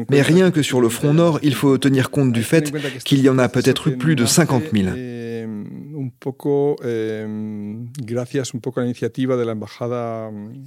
Mais 0.10 0.22
rien 0.22 0.52
que 0.52 0.62
sur 0.62 0.82
le 0.82 0.90
front 0.90 1.14
nord, 1.14 1.40
il 1.44 1.56
faut 1.56 1.78
tenir 1.78 2.10
compte 2.10 2.32
du 2.32 2.44
fait 2.44 2.74
qu'il 3.04 3.20
y 3.20 3.30
en 3.30 3.38
a 3.38 3.50
peut-être 3.50 3.90
eu 3.90 3.98
plus 3.98 4.16
de 4.16 4.26
50 4.26 4.64
000. 4.74 4.90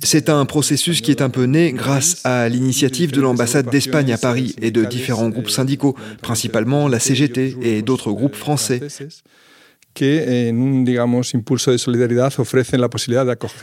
C'est 0.03 0.29
un 0.29 0.45
processus 0.45 1.01
qui 1.01 1.11
est 1.11 1.23
un 1.23 1.31
peu 1.31 1.45
né 1.45 1.73
grâce 1.73 2.25
à 2.25 2.49
l'initiative 2.49 3.13
de 3.13 3.21
l'ambassade 3.21 3.71
d'Espagne 3.71 4.13
à 4.13 4.19
Paris 4.19 4.55
et 4.61 4.71
de 4.71 4.85
différents 4.85 5.29
groupes 5.29 5.51
syndicaux, 5.51 5.97
principalement 6.23 6.89
la 6.89 6.99
CGT 6.99 7.57
et 7.63 7.83
d'autres 7.83 8.13
groupes 8.13 8.37
français. 8.37 8.81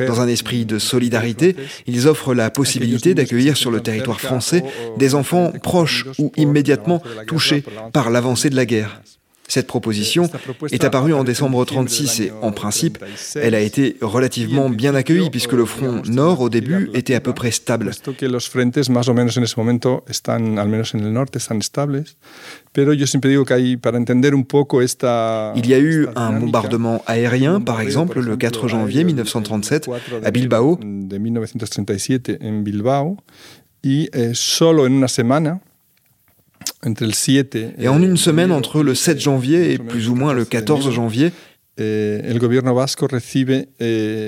Dans 0.07 0.21
un 0.21 0.27
esprit 0.27 0.65
de 0.65 0.79
solidarité, 0.79 1.55
ils 1.87 2.07
offrent 2.07 2.33
la 2.33 2.49
possibilité 2.49 3.13
d'accueillir 3.13 3.57
sur 3.57 3.71
le 3.71 3.81
territoire 3.81 4.19
français 4.19 4.63
des 4.97 5.15
enfants 5.15 5.51
proches 5.63 6.05
ou 6.19 6.31
immédiatement 6.37 7.01
touchés 7.27 7.63
par 7.93 8.09
l'avancée 8.09 8.49
de 8.49 8.55
la 8.55 8.65
guerre. 8.65 9.01
Cette 9.47 9.67
proposition 9.67 10.29
est 10.71 10.83
apparue 10.83 11.13
en 11.13 11.23
décembre 11.23 11.63
36 11.63 12.19
et, 12.19 12.31
en 12.41 12.51
principe, 12.51 12.97
elle 13.35 13.55
a 13.55 13.59
été 13.59 13.95
relativement 14.01 14.69
bien 14.69 14.95
accueillie 14.95 15.29
puisque 15.29 15.53
le 15.53 15.65
front 15.65 16.01
nord, 16.07 16.41
au 16.41 16.49
début, 16.49 16.89
était 16.93 17.15
à 17.15 17.19
peu 17.19 17.33
près 17.33 17.51
stable. 17.51 17.91
Il 25.55 25.67
y 25.67 25.73
a 25.73 25.79
eu 25.79 26.07
un 26.15 26.39
bombardement 26.39 27.03
aérien, 27.07 27.61
par 27.61 27.81
exemple, 27.81 28.19
le 28.19 28.37
4 28.37 28.67
janvier 28.67 29.03
1937 29.03 29.89
à 30.23 30.31
Bilbao. 30.31 30.79
Et 37.79 37.87
en 37.87 38.01
une 38.01 38.17
semaine, 38.17 38.51
entre 38.51 38.81
le 38.81 38.95
7 38.95 39.19
janvier 39.19 39.73
et 39.73 39.77
plus 39.77 40.09
ou 40.09 40.15
moins 40.15 40.33
le 40.33 40.45
14 40.45 40.91
janvier, 40.91 41.31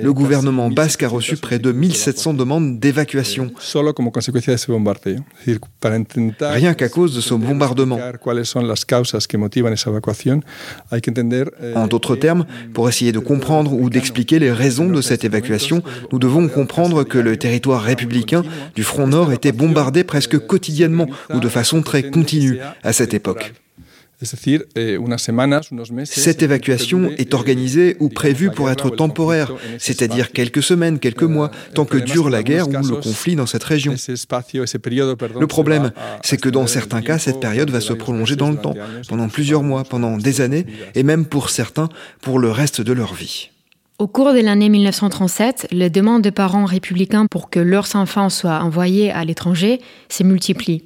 le 0.03 0.12
gouvernement 0.12 0.69
basque 0.69 1.03
a 1.03 1.07
reçu 1.07 1.38
près 1.38 1.60
de 1.60 1.71
1700 1.71 2.33
demandes 2.33 2.79
d'évacuation. 2.79 3.51
Rien 6.41 6.73
qu'à 6.73 6.89
cause 6.89 7.15
de 7.15 7.21
ce 7.21 7.33
bombardement. 7.33 7.99
En 11.75 11.88
d'autres 11.88 12.15
termes, 12.15 12.45
pour 12.73 12.89
essayer 12.89 13.12
de 13.12 13.19
comprendre 13.19 13.73
ou 13.73 13.89
d'expliquer 13.89 14.39
les 14.39 14.51
raisons 14.51 14.89
de 14.89 15.01
cette 15.01 15.23
évacuation, 15.23 15.83
nous 16.12 16.19
devons 16.19 16.47
comprendre 16.49 17.03
que 17.03 17.17
le 17.17 17.38
territoire 17.38 17.81
républicain 17.81 18.43
du 18.75 18.83
Front 18.83 19.07
Nord 19.07 19.31
était 19.31 19.51
bombardé 19.53 20.03
presque 20.03 20.38
quotidiennement 20.38 21.07
ou 21.33 21.39
de 21.39 21.47
façon 21.49 21.81
très 21.81 22.10
continue 22.10 22.60
à 22.83 22.93
cette 22.93 23.13
époque. 23.13 23.53
Eh, 24.19 24.97
Cette 26.06 26.41
évacuation 26.41 27.12
est 27.17 27.34
organisée 27.36 27.97
ou 27.99 28.10
prévue 28.10 28.49
pour 28.49 28.71
être 28.71 28.89
temporaire, 28.89 29.53
c'est-à-dire 29.77 30.32
quelques 30.32 30.63
semaines, 30.63 30.97
quelques 30.97 31.23
mois, 31.23 31.51
tant 31.75 31.86
que 31.86 31.97
dure 31.97 32.30
la 32.32 32.41
guerre 32.41 32.67
ou 32.67 32.71
le 32.71 32.95
conflit 32.95 33.36
dans 33.36 33.45
cette 33.45 33.63
région. 33.63 33.93
Le 33.93 35.45
problème, 35.45 35.91
c'est 36.23 36.38
que 36.38 36.49
dans 36.49 36.65
certains 36.65 37.01
cas, 37.01 37.19
cette 37.19 37.39
période 37.39 37.69
va 37.69 37.80
se 37.80 37.93
prolonger 37.93 38.36
dans 38.36 38.49
le 38.49 38.58
temps, 38.58 38.73
pendant 39.08 39.30
plusieurs 39.30 39.62
mois, 39.62 39.84
pendant 39.84 40.17
des 40.17 40.41
années, 40.41 40.65
et 40.95 41.03
même 41.03 41.25
pour 41.25 41.51
certains, 41.51 41.89
pour 42.21 42.39
le 42.39 42.49
reste 42.49 42.82
de 42.82 42.93
leur 42.93 43.13
vie. 43.13 43.51
Au 43.99 44.08
cours 44.08 44.34
de 44.34 44.39
l'année 44.39 44.69
1937, 44.69 45.69
les 45.71 45.89
demandes 45.89 46.21
de 46.21 46.30
parents 46.30 46.65
républicains 46.65 47.25
pour 47.25 47.49
que 47.49 47.60
leurs 47.60 47.95
enfants 47.95 48.30
soient 48.30 48.60
envoyés 48.60 49.12
à 49.12 49.25
l'étranger 49.25 49.82
se 50.08 50.23
multiplient. 50.23 50.84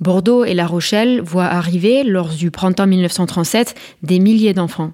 Bordeaux 0.00 0.44
et 0.44 0.54
La 0.54 0.66
Rochelle 0.66 1.20
voient 1.20 1.44
arriver, 1.44 2.04
lors 2.04 2.30
du 2.30 2.50
printemps 2.50 2.86
1937, 2.86 3.74
des 4.02 4.18
milliers 4.18 4.54
d'enfants. 4.54 4.92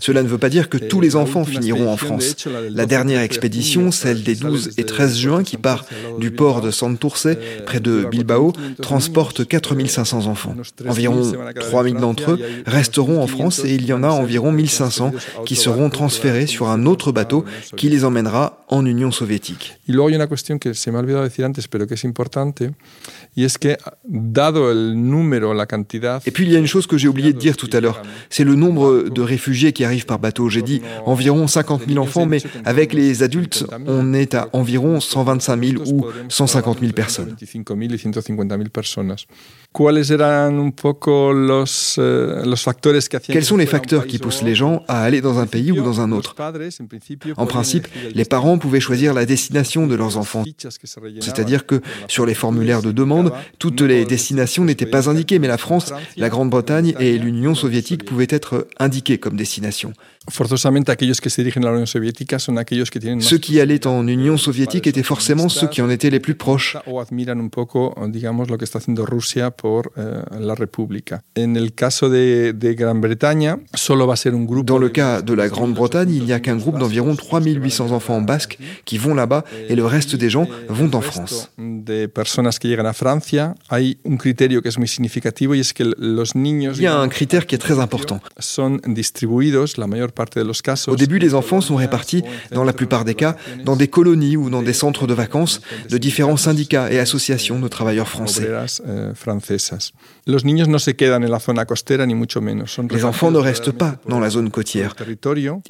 Cela 0.00 0.22
ne 0.22 0.28
veut 0.28 0.38
pas 0.38 0.48
dire 0.48 0.68
que 0.68 0.78
tous 0.78 1.00
les 1.00 1.14
enfants 1.14 1.44
finiront 1.44 1.90
en 1.90 1.96
France. 1.96 2.48
La 2.70 2.86
dernière 2.86 3.20
expédition, 3.20 3.90
celle 3.90 4.22
des 4.22 4.34
12 4.34 4.70
et 4.78 4.84
13 4.84 5.18
juin, 5.18 5.42
qui 5.42 5.58
part 5.58 5.84
du 6.18 6.30
port 6.30 6.62
de 6.62 6.70
Santurce, 6.70 7.28
près 7.66 7.80
de 7.80 8.06
Bilbao, 8.10 8.52
transporte 8.80 9.46
4500 9.46 10.26
enfants. 10.26 10.56
Environ 10.88 11.32
3000 11.54 11.96
d'entre 11.96 12.32
eux 12.32 12.40
resteront 12.66 13.22
en 13.22 13.26
France 13.26 13.62
et 13.64 13.74
il 13.74 13.84
y 13.84 13.92
en 13.92 14.02
a 14.02 14.08
environ 14.08 14.52
1500 14.52 15.12
qui 15.44 15.56
seront 15.56 15.90
transférés 15.90 16.46
sur 16.46 16.68
un 16.68 16.86
autre 16.86 17.12
bateau 17.12 17.44
qui 17.76 17.90
les 17.90 18.04
emmènera 18.04 18.64
en 18.68 18.86
Union 18.86 19.12
soviétique. 19.12 19.76
Et 23.36 23.46
puis 26.30 26.44
il 26.44 26.52
y 26.52 26.56
a 26.56 26.58
une 26.58 26.66
chose 26.66 26.86
que 26.86 26.98
j'ai 26.98 27.08
oublié 27.08 27.32
de 27.32 27.38
dire 27.38 27.56
tout 27.56 27.70
à 27.72 27.80
l'heure 27.80 28.02
c'est 28.30 28.44
le 28.44 28.54
nombre 28.54 29.08
de 29.08 29.22
réfugiés 29.22 29.72
qui 29.72 29.84
arrivent 29.84 30.06
par 30.06 30.18
bateau. 30.18 30.48
J'ai 30.48 30.62
dit 30.62 30.82
environ 31.06 31.46
50 31.46 31.82
000 31.88 32.02
enfants, 32.02 32.26
mais 32.26 32.38
avec 32.64 32.92
les 32.92 33.22
adultes, 33.22 33.64
on 33.86 34.14
est 34.14 34.34
à 34.34 34.48
environ 34.52 35.00
125 35.00 35.64
000 35.64 35.82
ou 35.86 36.06
150 36.28 36.80
000 36.80 36.92
personnes. 36.92 37.36
¿Cuáles 39.72 40.10
eran 40.10 40.58
un 40.58 40.70
poco 40.70 41.32
los, 41.32 41.96
eh, 41.96 42.42
Quels 43.26 43.44
sont 43.44 43.56
les 43.56 43.64
facteurs 43.64 44.06
qui 44.06 44.18
poussent 44.18 44.42
les 44.42 44.54
gens 44.54 44.84
à 44.86 45.02
aller 45.02 45.22
dans 45.22 45.38
un 45.38 45.46
pays 45.46 45.72
ou 45.72 45.82
dans 45.82 46.02
un 46.02 46.12
autre 46.12 46.36
En 47.36 47.46
principe, 47.46 47.88
les 48.14 48.24
parents 48.26 48.58
pouvaient 48.58 48.80
choisir 48.80 49.14
la 49.14 49.24
destination 49.24 49.86
de 49.86 49.94
leurs 49.94 50.18
enfants. 50.18 50.44
C'est-à-dire 51.20 51.64
que 51.64 51.80
sur 52.06 52.26
les 52.26 52.34
formulaires 52.62 52.82
de 52.82 52.92
demande, 52.92 53.32
toutes 53.58 53.80
les 53.80 54.04
destinations 54.04 54.64
n'étaient 54.64 54.86
pas 54.86 55.10
indiquées, 55.10 55.38
mais 55.38 55.48
la 55.48 55.58
France, 55.58 55.92
la 56.16 56.28
Grande-Bretagne 56.28 56.94
et 57.00 57.18
l'Union 57.18 57.54
soviétique 57.54 58.04
pouvaient 58.04 58.26
être 58.28 58.68
indiquées 58.78 59.18
comme 59.18 59.36
destination. 63.16 63.28
Ceux 63.28 63.38
qui 63.38 63.60
allaient 63.60 63.86
en 63.88 64.06
Union 64.06 64.36
soviétique 64.36 64.86
étaient 64.86 65.02
forcément 65.02 65.48
ceux 65.48 65.66
qui 65.66 65.82
en 65.82 65.90
étaient 65.90 66.10
les 66.10 66.20
plus 66.20 66.36
proches. 66.36 66.76
Dans 74.64 74.78
le 74.78 74.88
cas 74.88 75.22
de 75.22 75.34
la 75.34 75.48
Grande-Bretagne, 75.48 76.14
il 76.14 76.24
n'y 76.24 76.32
a 76.32 76.38
qu'un 76.38 76.56
groupe 76.56 76.78
d'environ 76.78 77.16
3800 77.16 77.90
enfants 77.90 78.20
basques 78.20 78.58
qui 78.84 78.98
vont 78.98 79.14
là-bas 79.14 79.44
et 79.68 79.74
le 79.74 79.84
reste 79.84 80.14
des 80.14 80.30
gens 80.30 80.46
vont 80.68 80.94
en 80.94 81.00
France. 81.00 81.50
Il 86.78 86.84
y 86.84 86.86
a 86.86 86.96
un 86.96 87.08
critère 87.08 87.46
qui 87.46 87.56
est 87.56 87.58
très 87.58 87.80
important. 87.80 88.20
Au 90.88 90.96
début, 90.96 91.18
les 91.18 91.34
enfants 91.34 91.60
sont 91.60 91.76
répartis, 91.76 92.22
dans 92.50 92.64
la 92.64 92.72
plupart 92.72 93.04
des 93.04 93.14
cas, 93.14 93.36
dans 93.64 93.76
des 93.76 93.88
colonies 93.88 94.36
ou 94.36 94.50
dans 94.50 94.62
des 94.62 94.72
centres 94.72 95.06
de 95.06 95.14
vacances 95.14 95.60
de 95.88 95.98
différents 95.98 96.36
syndicats 96.36 96.92
et 96.92 96.98
associations 96.98 97.58
de 97.58 97.68
travailleurs 97.68 98.08
français. 98.08 98.48
Les 102.90 103.04
enfants 103.04 103.30
ne 103.30 103.38
restent 103.38 103.72
pas 103.72 103.96
dans 104.08 104.20
la 104.20 104.30
zone 104.30 104.50
côtière. 104.50 104.94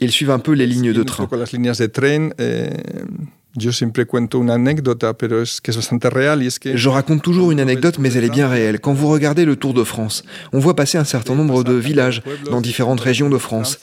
Ils 0.00 0.12
suivent 0.12 0.30
un 0.30 0.38
peu 0.38 0.52
les 0.52 0.66
lignes 0.66 0.92
de 0.92 1.02
train. 1.02 1.28
Je 6.74 6.88
raconte 6.88 7.22
toujours 7.22 7.52
une 7.52 7.60
anecdote, 7.60 7.98
mais 7.98 8.12
elle 8.14 8.24
est 8.24 8.30
bien 8.30 8.48
réelle. 8.48 8.80
Quand 8.80 8.94
vous 8.94 9.08
regardez 9.08 9.44
le 9.44 9.56
Tour 9.56 9.74
de 9.74 9.84
France, 9.84 10.24
on 10.52 10.58
voit 10.58 10.74
passer 10.74 10.96
un 10.96 11.04
certain 11.04 11.34
nombre 11.34 11.62
de 11.62 11.74
villages 11.74 12.22
dans 12.50 12.60
différentes 12.60 13.00
régions 13.00 13.28
de 13.28 13.38
France. 13.38 13.78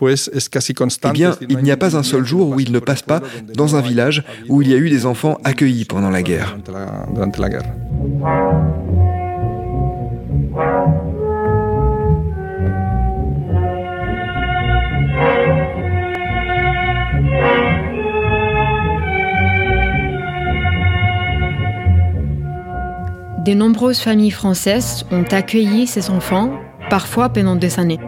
Eh 0.00 1.12
bien, 1.12 1.36
il 1.48 1.58
n'y 1.58 1.70
a 1.70 1.76
pas 1.76 1.96
un 1.96 2.02
seul 2.02 2.24
jour 2.24 2.48
où 2.48 2.60
il 2.60 2.72
ne 2.72 2.78
passe 2.78 3.02
pas 3.02 3.20
dans 3.54 3.76
un 3.76 3.80
village 3.80 4.24
où 4.48 4.62
il 4.62 4.68
y 4.68 4.74
a 4.74 4.76
eu 4.76 4.90
des 4.90 5.06
enfants 5.06 5.38
accueillis 5.44 5.84
pendant 5.84 6.10
la 6.10 6.22
guerre. 6.22 6.56
De 23.44 23.52
nombreuses 23.52 24.00
familles 24.00 24.30
françaises 24.30 25.04
ont 25.10 25.24
accueilli 25.30 25.86
ces 25.86 26.08
enfants, 26.08 26.58
parfois 26.88 27.28
pendant 27.28 27.56
des 27.56 27.78
années. 27.78 28.00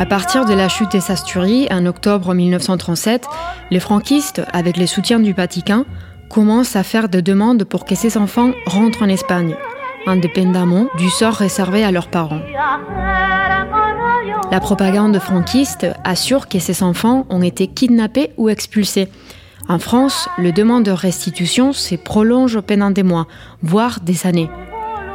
À 0.00 0.06
partir 0.06 0.44
de 0.44 0.54
la 0.54 0.68
chute 0.68 0.92
des 0.92 1.10
Asturies 1.10 1.66
en 1.72 1.84
octobre 1.84 2.32
1937, 2.32 3.26
les 3.72 3.80
franquistes, 3.80 4.40
avec 4.52 4.76
les 4.76 4.86
soutiens 4.86 5.18
du 5.18 5.32
Vatican, 5.32 5.86
commencent 6.30 6.76
à 6.76 6.84
faire 6.84 7.08
des 7.08 7.20
demandes 7.20 7.64
pour 7.64 7.84
que 7.84 7.96
ces 7.96 8.16
enfants 8.16 8.52
rentrent 8.66 9.02
en 9.02 9.08
Espagne, 9.08 9.56
indépendamment 10.06 10.86
du 10.98 11.10
sort 11.10 11.34
réservé 11.34 11.82
à 11.82 11.90
leurs 11.90 12.10
parents. 12.10 12.42
La 14.52 14.60
propagande 14.60 15.18
franquiste 15.18 15.88
assure 16.04 16.46
que 16.46 16.60
ces 16.60 16.84
enfants 16.84 17.26
ont 17.28 17.42
été 17.42 17.66
kidnappés 17.66 18.30
ou 18.36 18.48
expulsés. 18.48 19.08
En 19.68 19.80
France, 19.80 20.28
le 20.38 20.52
demande 20.52 20.84
de 20.84 20.92
restitution 20.92 21.72
se 21.72 21.96
prolonge 21.96 22.60
pendant 22.60 22.92
des 22.92 23.02
mois, 23.02 23.26
voire 23.62 23.98
des 24.00 24.28
années 24.28 24.48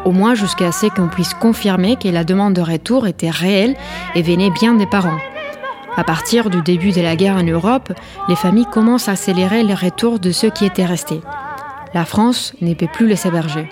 au 0.05 0.11
moins 0.11 0.35
jusqu'à 0.35 0.71
ce 0.71 0.87
qu'on 0.87 1.07
puisse 1.07 1.33
confirmer 1.33 1.95
que 1.95 2.07
la 2.07 2.23
demande 2.23 2.53
de 2.53 2.61
retour 2.61 3.07
était 3.07 3.29
réelle 3.29 3.75
et 4.15 4.21
venait 4.21 4.51
bien 4.51 4.73
des 4.73 4.85
parents. 4.85 5.19
À 5.95 6.03
partir 6.03 6.49
du 6.49 6.61
début 6.61 6.91
de 6.91 7.01
la 7.01 7.15
guerre 7.15 7.35
en 7.35 7.43
Europe, 7.43 7.93
les 8.27 8.35
familles 8.35 8.65
commencent 8.71 9.09
à 9.09 9.13
accélérer 9.13 9.63
le 9.63 9.75
retour 9.75 10.19
de 10.19 10.31
ceux 10.31 10.49
qui 10.49 10.65
étaient 10.65 10.85
restés. 10.85 11.21
La 11.93 12.05
France 12.05 12.53
ne 12.61 12.73
peut 12.73 12.87
plus 12.91 13.07
les 13.07 13.27
héberger. 13.27 13.69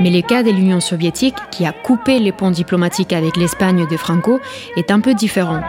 Mais 0.00 0.10
le 0.10 0.20
cas 0.22 0.42
de 0.42 0.50
l'Union 0.50 0.80
soviétique, 0.80 1.36
qui 1.50 1.66
a 1.66 1.72
coupé 1.72 2.18
les 2.18 2.32
ponts 2.32 2.50
diplomatiques 2.50 3.12
avec 3.12 3.36
l'Espagne 3.36 3.86
de 3.86 3.96
Franco, 3.96 4.40
est 4.76 4.90
un 4.90 5.00
peu 5.00 5.14
différent. 5.14 5.60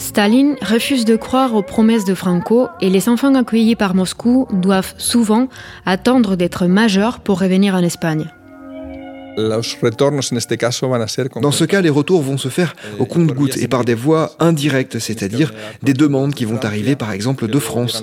Staline 0.00 0.56
refuse 0.62 1.04
de 1.04 1.14
croire 1.14 1.54
aux 1.54 1.62
promesses 1.62 2.06
de 2.06 2.14
Franco 2.14 2.68
et 2.80 2.88
les 2.88 3.10
enfants 3.10 3.34
accueillis 3.34 3.76
par 3.76 3.94
Moscou 3.94 4.48
doivent 4.50 4.94
souvent 4.96 5.48
attendre 5.84 6.36
d'être 6.36 6.66
majeurs 6.66 7.20
pour 7.20 7.38
revenir 7.38 7.74
en 7.74 7.80
Espagne. 7.80 8.30
Dans 11.42 11.50
ce 11.52 11.64
cas, 11.64 11.80
les 11.80 11.88
retours 11.88 12.22
vont 12.22 12.36
se 12.38 12.48
faire 12.48 12.74
au 12.98 13.04
compte-gouttes 13.06 13.56
et 13.56 13.68
par 13.68 13.84
des 13.84 13.94
voies 13.94 14.32
indirectes, 14.38 14.98
c'est-à-dire 14.98 15.52
des 15.82 15.94
demandes 15.94 16.34
qui 16.34 16.44
vont 16.44 16.58
arriver 16.62 16.96
par 16.96 17.12
exemple 17.12 17.46
de 17.48 17.58
France. 17.58 18.02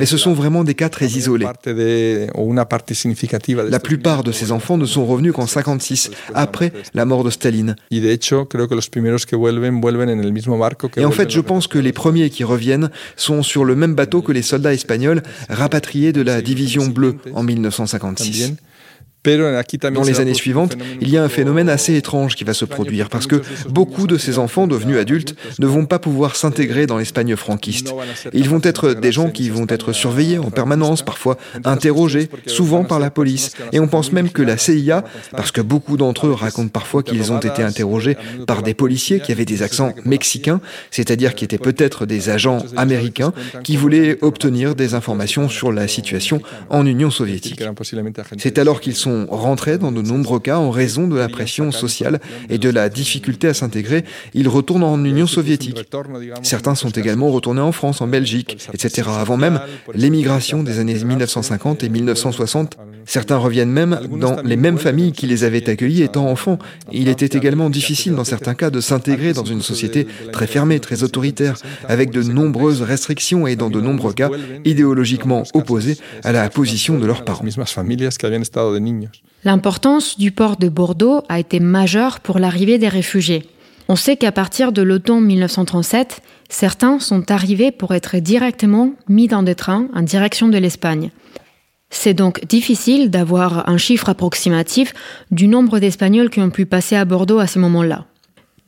Mais 0.00 0.06
ce 0.06 0.16
sont 0.16 0.32
vraiment 0.32 0.64
des 0.64 0.74
cas 0.74 0.88
très 0.88 1.06
isolés. 1.06 1.46
La 3.70 3.80
plupart 3.80 4.22
de 4.22 4.32
ces 4.32 4.52
enfants 4.52 4.76
ne 4.76 4.86
sont 4.86 5.06
revenus 5.06 5.32
qu'en 5.32 5.46
56, 5.46 6.10
après 6.34 6.72
la 6.94 7.04
mort 7.04 7.24
de 7.24 7.30
Staline. 7.30 7.76
Et 10.96 11.04
en 11.04 11.10
fait, 11.10 11.30
je 11.30 11.40
pense 11.40 11.66
que 11.66 11.78
les 11.78 11.92
premiers 11.92 12.30
qui 12.30 12.44
reviennent 12.44 12.90
sont 13.16 13.42
sur 13.42 13.64
le 13.64 13.74
même 13.76 13.94
bateau 13.94 14.22
que 14.22 14.32
les 14.32 14.42
soldats 14.42 14.74
espagnols 14.74 15.22
rapatriés 15.48 16.12
de 16.12 16.20
la 16.22 16.42
division 16.42 16.86
bleue 16.86 17.16
en 17.34 17.42
1950. 17.42 17.93
1956. 17.98 18.58
También. 18.58 18.60
Dans 19.24 20.02
les 20.02 20.20
années 20.20 20.34
suivantes, 20.34 20.76
il 21.00 21.08
y 21.08 21.16
a 21.16 21.22
un 21.22 21.30
phénomène 21.30 21.70
assez 21.70 21.96
étrange 21.96 22.36
qui 22.36 22.44
va 22.44 22.52
se 22.52 22.66
produire 22.66 23.08
parce 23.08 23.26
que 23.26 23.40
beaucoup 23.68 24.06
de 24.06 24.18
ces 24.18 24.38
enfants 24.38 24.66
devenus 24.66 24.98
adultes 24.98 25.34
ne 25.58 25.66
vont 25.66 25.86
pas 25.86 25.98
pouvoir 25.98 26.36
s'intégrer 26.36 26.86
dans 26.86 26.98
l'Espagne 26.98 27.34
franquiste. 27.34 27.94
Ils 28.34 28.50
vont 28.50 28.60
être 28.62 28.92
des 28.92 29.12
gens 29.12 29.30
qui 29.30 29.48
vont 29.48 29.66
être 29.68 29.92
surveillés 29.92 30.38
en 30.38 30.50
permanence, 30.50 31.02
parfois 31.02 31.38
interrogés, 31.64 32.28
souvent 32.46 32.84
par 32.84 32.98
la 32.98 33.10
police. 33.10 33.52
Et 33.72 33.80
on 33.80 33.88
pense 33.88 34.12
même 34.12 34.28
que 34.28 34.42
la 34.42 34.58
CIA, 34.58 35.04
parce 35.30 35.52
que 35.52 35.62
beaucoup 35.62 35.96
d'entre 35.96 36.26
eux 36.26 36.32
racontent 36.32 36.68
parfois 36.68 37.02
qu'ils 37.02 37.32
ont 37.32 37.40
été 37.40 37.62
interrogés 37.62 38.18
par 38.46 38.62
des 38.62 38.74
policiers 38.74 39.20
qui 39.20 39.32
avaient 39.32 39.46
des 39.46 39.62
accents 39.62 39.94
mexicains, 40.04 40.60
c'est-à-dire 40.90 41.34
qui 41.34 41.44
étaient 41.44 41.58
peut-être 41.58 42.04
des 42.04 42.28
agents 42.28 42.62
américains 42.76 43.32
qui 43.62 43.76
voulaient 43.76 44.18
obtenir 44.20 44.74
des 44.74 44.92
informations 44.92 45.48
sur 45.48 45.72
la 45.72 45.88
situation 45.88 46.42
en 46.68 46.84
Union 46.84 47.10
soviétique. 47.10 47.62
C'est 48.36 48.58
alors 48.58 48.80
qu'ils 48.80 48.96
sont 48.96 49.13
rentrés 49.30 49.78
dans 49.78 49.92
de 49.92 50.02
nombreux 50.02 50.40
cas 50.40 50.58
en 50.58 50.70
raison 50.70 51.06
de 51.08 51.16
la 51.16 51.28
pression 51.28 51.70
sociale 51.72 52.20
et 52.50 52.58
de 52.58 52.68
la 52.68 52.88
difficulté 52.88 53.48
à 53.48 53.54
s'intégrer. 53.54 54.04
Ils 54.34 54.48
retournent 54.48 54.84
en 54.84 55.02
Union 55.04 55.26
soviétique. 55.26 55.80
Certains 56.42 56.74
sont 56.74 56.90
également 56.90 57.30
retournés 57.30 57.60
en 57.60 57.72
France, 57.72 58.00
en 58.00 58.06
Belgique, 58.06 58.58
etc. 58.72 59.08
Avant 59.18 59.36
même 59.36 59.60
l'émigration 59.94 60.62
des 60.62 60.78
années 60.78 60.94
1950 60.94 61.84
et 61.84 61.88
1960. 61.88 62.76
Certains 63.06 63.36
reviennent 63.36 63.70
même 63.70 64.00
dans 64.18 64.40
les 64.42 64.56
mêmes 64.56 64.78
familles 64.78 65.12
qui 65.12 65.26
les 65.26 65.44
avaient 65.44 65.68
accueillis 65.68 66.02
étant 66.02 66.26
enfants. 66.26 66.58
Il 66.90 67.08
était 67.08 67.36
également 67.36 67.68
difficile 67.68 68.14
dans 68.14 68.24
certains 68.24 68.54
cas 68.54 68.70
de 68.70 68.80
s'intégrer 68.80 69.32
dans 69.32 69.44
une 69.44 69.60
société 69.60 70.06
très 70.32 70.46
fermée, 70.46 70.80
très 70.80 71.02
autoritaire, 71.02 71.56
avec 71.86 72.10
de 72.10 72.22
nombreuses 72.22 72.82
restrictions 72.82 73.46
et 73.46 73.56
dans 73.56 73.70
de 73.70 73.80
nombreux 73.80 74.12
cas 74.12 74.30
idéologiquement 74.64 75.42
opposés 75.52 75.98
à 76.22 76.32
la 76.32 76.48
position 76.48 76.98
de 76.98 77.06
leurs 77.06 77.24
parents. 77.24 77.44
L'importance 79.44 80.18
du 80.18 80.30
port 80.30 80.56
de 80.56 80.68
Bordeaux 80.68 81.22
a 81.28 81.38
été 81.38 81.60
majeure 81.60 82.20
pour 82.20 82.38
l'arrivée 82.38 82.78
des 82.78 82.88
réfugiés. 82.88 83.46
On 83.88 83.96
sait 83.96 84.16
qu'à 84.16 84.32
partir 84.32 84.72
de 84.72 84.80
l'automne 84.80 85.24
1937, 85.24 86.22
certains 86.48 86.98
sont 86.98 87.30
arrivés 87.30 87.70
pour 87.70 87.94
être 87.94 88.16
directement 88.16 88.92
mis 89.08 89.28
dans 89.28 89.42
des 89.42 89.54
trains 89.54 89.88
en 89.94 90.02
direction 90.02 90.48
de 90.48 90.56
l'Espagne. 90.56 91.10
C'est 91.90 92.14
donc 92.14 92.44
difficile 92.46 93.10
d'avoir 93.10 93.68
un 93.68 93.76
chiffre 93.76 94.08
approximatif 94.08 94.94
du 95.30 95.46
nombre 95.46 95.78
d'Espagnols 95.78 96.30
qui 96.30 96.40
ont 96.40 96.50
pu 96.50 96.64
passer 96.66 96.96
à 96.96 97.04
Bordeaux 97.04 97.38
à 97.38 97.46
ce 97.46 97.58
moment-là. 97.58 98.06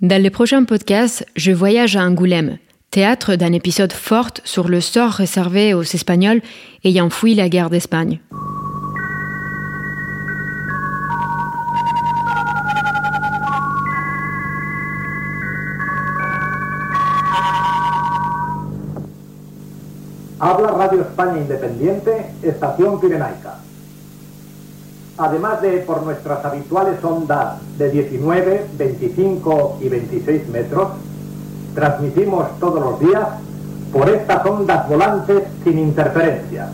Dans 0.03 0.23
les 0.23 0.31
prochains 0.31 0.65
podcasts, 0.65 1.27
je 1.35 1.53
voyage 1.53 1.97
à 1.97 2.05
Angoulême, 2.05 2.59
théâtre 2.91 3.35
d'un 3.35 3.53
épisode 3.53 3.93
fort 3.93 4.29
sur 4.45 4.69
le 4.69 4.83
sort 4.83 5.11
réservé 5.11 5.73
aux 5.73 5.83
Espagnols 5.83 6.43
ayant 6.85 7.09
fui 7.09 7.35
la 7.35 7.49
guerre 7.49 7.71
d'Espagne. 7.71 8.21
Radio 20.39 21.01
España 21.01 21.39
Independiente, 21.39 22.31
Estación 22.43 23.01
Pirenaica. 23.01 23.55
Además 25.19 25.63
de 25.63 25.79
por 25.79 26.03
nuestras 26.03 26.45
habituales 26.45 27.03
ondas 27.03 27.59
de 27.79 27.91
19, 27.91 28.67
25 28.77 29.79
y 29.81 29.89
26 29.89 30.49
metros, 30.49 30.89
transmitimos 31.75 32.59
todos 32.61 32.81
los 32.81 33.01
días 33.01 33.27
por 33.93 34.11
estas 34.11 34.45
ondas 34.45 34.87
volantes 34.89 35.45
sin 35.65 35.79
interferencia. 35.79 36.69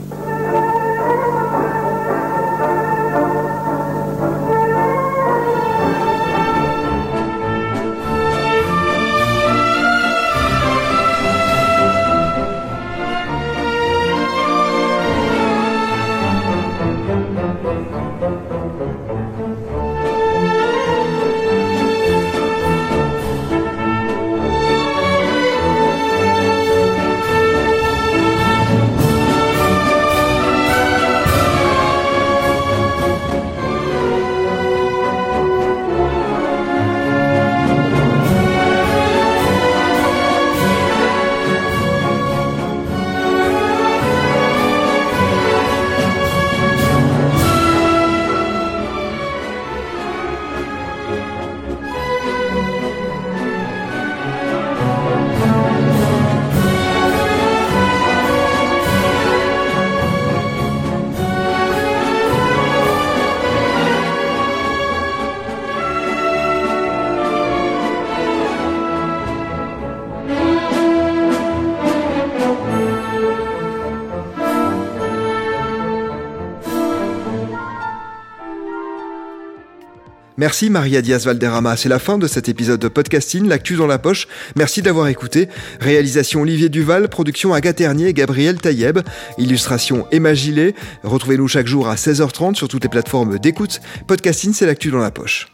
Merci 80.42 80.70
Maria 80.70 81.02
Diaz 81.02 81.24
Valderrama. 81.24 81.76
C'est 81.76 81.88
la 81.88 82.00
fin 82.00 82.18
de 82.18 82.26
cet 82.26 82.48
épisode 82.48 82.80
de 82.80 82.88
podcasting, 82.88 83.46
l'actu 83.46 83.76
dans 83.76 83.86
la 83.86 84.00
poche. 84.00 84.26
Merci 84.56 84.82
d'avoir 84.82 85.06
écouté. 85.06 85.48
Réalisation 85.78 86.40
Olivier 86.40 86.68
Duval, 86.68 87.08
production 87.08 87.54
Agathe 87.54 87.76
Ternier 87.76 88.08
et 88.08 88.12
Gabriel 88.12 88.60
Taïeb, 88.60 88.98
illustration 89.38 90.04
Emma 90.10 90.34
Gillet. 90.34 90.74
Retrouvez-nous 91.04 91.46
chaque 91.46 91.68
jour 91.68 91.86
à 91.86 91.94
16h30 91.94 92.56
sur 92.56 92.66
toutes 92.66 92.82
les 92.82 92.88
plateformes 92.88 93.38
d'écoute. 93.38 93.80
Podcasting, 94.08 94.52
c'est 94.52 94.66
l'actu 94.66 94.90
dans 94.90 94.98
la 94.98 95.12
poche. 95.12 95.46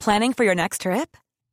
Planning 0.00 0.32
for 0.32 0.44
your 0.44 0.54
next 0.54 0.80
trip? 0.80 1.18